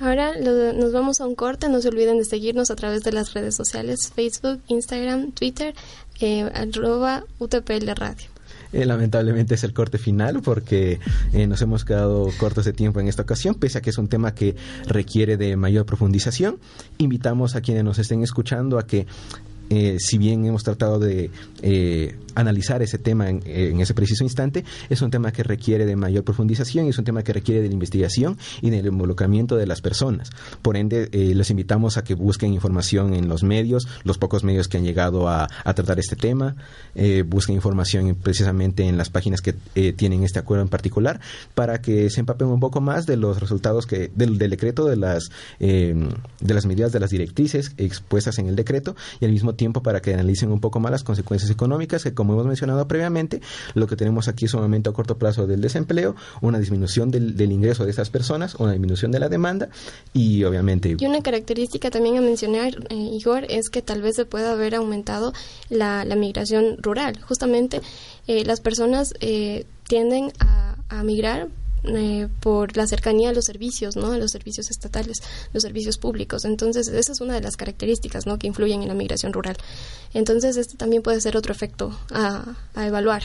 Ahora 0.01 0.33
nos 0.39 0.93
vamos 0.93 1.21
a 1.21 1.27
un 1.27 1.35
corte. 1.35 1.69
No 1.69 1.81
se 1.83 1.89
olviden 1.89 2.19
de 2.19 2.25
seguirnos 2.25 2.71
a 2.71 2.77
través 2.77 3.03
de 3.03 3.13
las 3.13 3.35
redes 3.35 3.55
sociales: 3.55 4.11
Facebook, 4.15 4.61
Instagram, 4.69 5.33
Twitter, 5.33 5.75
eh, 6.21 6.51
arroba 6.55 7.25
UTPL 7.39 7.95
Radio. 7.95 8.29
Eh, 8.73 8.87
lamentablemente 8.87 9.57
es 9.57 9.65
el 9.65 9.73
corte 9.73 9.99
final 9.99 10.43
porque 10.43 11.01
eh, 11.33 11.47
nos 11.49 11.61
hemos 11.61 11.85
quedado 11.85 12.29
cortos 12.39 12.65
de 12.65 12.73
tiempo 12.73 13.01
en 13.01 13.09
esta 13.09 13.23
ocasión, 13.23 13.57
pese 13.57 13.79
a 13.79 13.81
que 13.81 13.91
es 13.91 13.99
un 13.99 14.07
tema 14.07 14.33
que 14.35 14.55
requiere 14.87 15.37
de 15.37 15.57
mayor 15.57 15.87
profundización. 15.87 16.59
Invitamos 16.99 17.57
a 17.57 17.63
quienes 17.63 17.83
nos 17.85 17.99
estén 17.99 18.23
escuchando 18.23 18.79
a 18.79 18.87
que 18.87 19.07
eh, 19.71 19.99
si 20.01 20.19
bien 20.19 20.45
hemos 20.45 20.65
tratado 20.65 20.99
de 20.99 21.31
eh, 21.63 22.17
analizar 22.35 22.83
ese 22.83 22.99
tema 22.99 23.29
en, 23.29 23.81
ese 23.81 23.95
preciso 23.95 24.25
instante, 24.25 24.65
es 24.89 25.01
un 25.01 25.13
tema 25.13 25.33
que 25.33 25.45
requiere 25.45 25.87
de 25.87 25.95
mayor 25.95 26.25
profundización 26.25 26.87
y 26.87 26.89
es 26.89 26.99
un 26.99 27.05
tema 27.05 27.23
que 27.23 27.33
requiere 27.33 27.63
de 27.63 27.69
la 27.69 27.75
investigación 27.75 28.37
y 28.63 28.71
del 28.71 28.87
involucramiento 28.87 29.57
de 29.57 29.69
las 29.69 29.81
personas. 29.81 30.31
Por 30.61 30.77
ende, 30.77 31.09
eh, 31.13 31.37
les 31.37 31.51
invitamos 31.51 31.97
a 31.99 32.03
que 32.03 32.15
busquen 32.15 32.53
información 32.53 33.15
en 33.15 33.29
los 33.29 33.45
medios, 33.45 33.87
los 34.03 34.19
pocos 34.19 34.43
medios 34.43 34.67
que 34.67 34.77
han 34.77 34.85
llegado 34.85 35.29
a, 35.29 35.49
tratar 35.71 36.01
este 36.01 36.17
tema, 36.17 36.57
busquen 37.27 37.55
información 37.55 38.17
precisamente 38.17 38.85
en 38.87 38.97
las 38.97 39.09
páginas 39.09 39.41
que 39.41 39.53
tienen 39.93 40.25
este 40.25 40.41
acuerdo 40.41 40.63
en 40.63 40.69
particular, 40.69 41.21
para 41.55 41.81
que 41.81 42.11
se 42.11 42.21
empapen 42.21 42.49
un 42.49 42.59
poco 42.59 42.81
más 42.81 43.07
de 43.07 43.17
los 43.17 43.39
resultados 43.41 43.87
que 43.87 44.11
del, 44.15 44.37
decreto, 44.37 44.87
de 44.87 44.97
las, 44.97 45.31
de 45.59 46.09
las 46.41 46.67
medidas, 46.67 46.93
de 46.93 47.01
las 47.01 47.11
directrices 47.11 47.73
expuestas 47.77 48.39
en 48.39 48.49
el 48.49 48.57
decreto 48.57 48.97
y 49.21 49.27
al 49.27 49.31
mismo 49.31 49.55
tiempo 49.55 49.60
tiempo 49.61 49.83
para 49.83 50.01
que 50.01 50.15
analicen 50.15 50.51
un 50.51 50.59
poco 50.59 50.81
más 50.81 50.91
las 50.91 51.05
consecuencias 51.05 51.51
económicas, 51.51 52.03
que 52.03 52.15
como 52.15 52.33
hemos 52.33 52.47
mencionado 52.47 52.89
previamente, 52.89 53.43
lo 53.75 53.87
que 53.87 53.95
tenemos 53.95 54.27
aquí 54.27 54.47
es 54.47 54.55
un 54.55 54.63
aumento 54.63 54.89
a 54.89 54.95
corto 54.95 55.19
plazo 55.19 55.47
del 55.47 55.61
desempleo, 55.61 56.17
una 56.41 56.59
disminución 56.59 57.11
del, 57.11 57.53
ingreso 57.53 57.85
de 57.85 57.91
estas 57.91 58.09
personas, 58.09 58.55
una 58.55 58.73
disminución 58.73 59.13
de 59.13 59.19
la 59.19 59.29
demanda 59.29 59.69
y 60.15 60.45
obviamente... 60.45 60.97
Y 60.99 61.05
una 61.05 61.21
característica 61.21 61.91
también 61.91 62.17
a 62.17 62.23
mencionar, 62.23 62.73
eh, 62.89 62.95
Igor, 62.95 63.45
es 63.51 63.69
que 63.69 63.83
tal 63.83 64.01
vez 64.01 64.17
se 64.17 64.25
pueda 64.25 64.53
haber 64.53 64.77
aumentado 64.77 65.35
la, 65.69 66.07
migración 66.17 66.79
rural. 66.79 67.21
Justamente 67.21 67.83
eh, 68.27 68.45
las 68.47 68.63
personas 68.63 69.13
eh, 69.21 69.67
tienden 69.87 70.33
a 70.39 71.03
migrar 71.05 71.49
eh, 71.85 72.29
por 72.41 72.77
la 72.77 72.87
cercanía 72.87 73.31
a 73.31 73.33
los 73.33 73.45
servicios, 73.45 73.97
¿no? 73.97 74.13
A 74.13 74.19
los 74.19 74.31
servicios 74.31 74.71
estatales, 74.71 75.23
los 75.53 75.63
servicios 75.63 75.99
públicos. 75.99 76.45
Entonces, 76.45 76.89
esa 76.89 77.13
es 77.13 77.21
una 77.21 77.35
de 77.35 77.41
las 77.41 77.57
características, 77.57 78.27
¿no? 78.27 78.39
Que 78.39 78.47
influyen 78.47 78.83
en 78.83 78.89
la 78.89 78.95
migración 78.95 79.33
rural. 79.33 79.57
Entonces, 80.15 80.57
este 80.57 80.77
también 80.77 81.03
puede 81.03 81.21
ser 81.21 81.37
otro 81.37 81.53
efecto 81.53 81.99
a, 82.11 82.45
a 82.75 82.87
evaluar. 82.87 83.23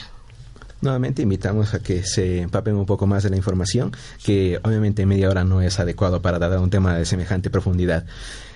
Nuevamente 0.81 1.21
invitamos 1.21 1.73
a 1.73 1.79
que 1.79 2.03
se 2.03 2.41
empapen 2.41 2.75
un 2.75 2.85
poco 2.85 3.07
más 3.07 3.23
de 3.23 3.29
la 3.29 3.37
información, 3.37 3.91
que 4.23 4.59
obviamente 4.63 5.05
media 5.05 5.29
hora 5.29 5.43
no 5.43 5.61
es 5.61 5.79
adecuado 5.79 6.21
para 6.21 6.37
dar 6.37 6.59
un 6.59 6.69
tema 6.69 6.95
de 6.97 7.05
semejante 7.05 7.49
profundidad. 7.49 8.05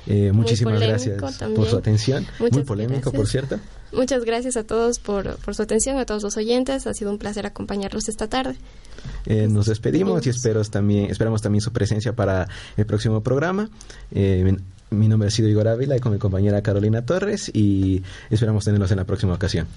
Eh, 0.05 0.31
muchísimas 0.31 0.79
gracias 0.79 1.21
por 1.55 1.67
su 1.67 1.77
atención. 1.77 2.25
Muy 2.39 2.63
polémico, 2.63 3.12
por 3.12 3.27
cierto. 3.27 3.59
Muchas 3.91 4.25
gracias 4.25 4.57
a 4.57 4.63
todos 4.63 4.99
por, 4.99 5.38
por, 5.38 5.55
su 5.55 5.62
atención, 5.62 5.97
a 5.97 6.05
todos 6.05 6.23
los 6.23 6.38
oyentes. 6.38 6.88
Ha 6.88 6.93
sido 6.93 7.12
un 7.12 7.17
placer 7.17 7.45
acompañarlos 7.45 8.09
esta 8.09 8.27
tarde. 8.27 8.55
Eh, 9.25 9.47
nos 9.47 9.67
despedimos 9.67 10.25
y 10.25 10.29
espero 10.29 10.63
también, 10.63 11.09
esperamos 11.09 11.41
también 11.41 11.62
su 11.62 11.71
presencia 11.71 12.13
para 12.13 12.47
el 12.77 12.85
próximo 12.85 13.21
programa. 13.21 13.69
Eh, 14.12 14.57
mi 14.91 15.07
nombre 15.07 15.27
ha 15.27 15.31
sido 15.31 15.47
Igor 15.47 15.67
Ávila 15.67 15.97
y 15.97 15.99
con 15.99 16.12
mi 16.12 16.17
compañera 16.17 16.62
Carolina 16.62 17.05
Torres 17.05 17.51
y 17.53 18.01
esperamos 18.29 18.65
tenerlos 18.65 18.89
en 18.91 18.97
la 18.97 19.03
próxima 19.03 19.33
ocasión. 19.33 19.67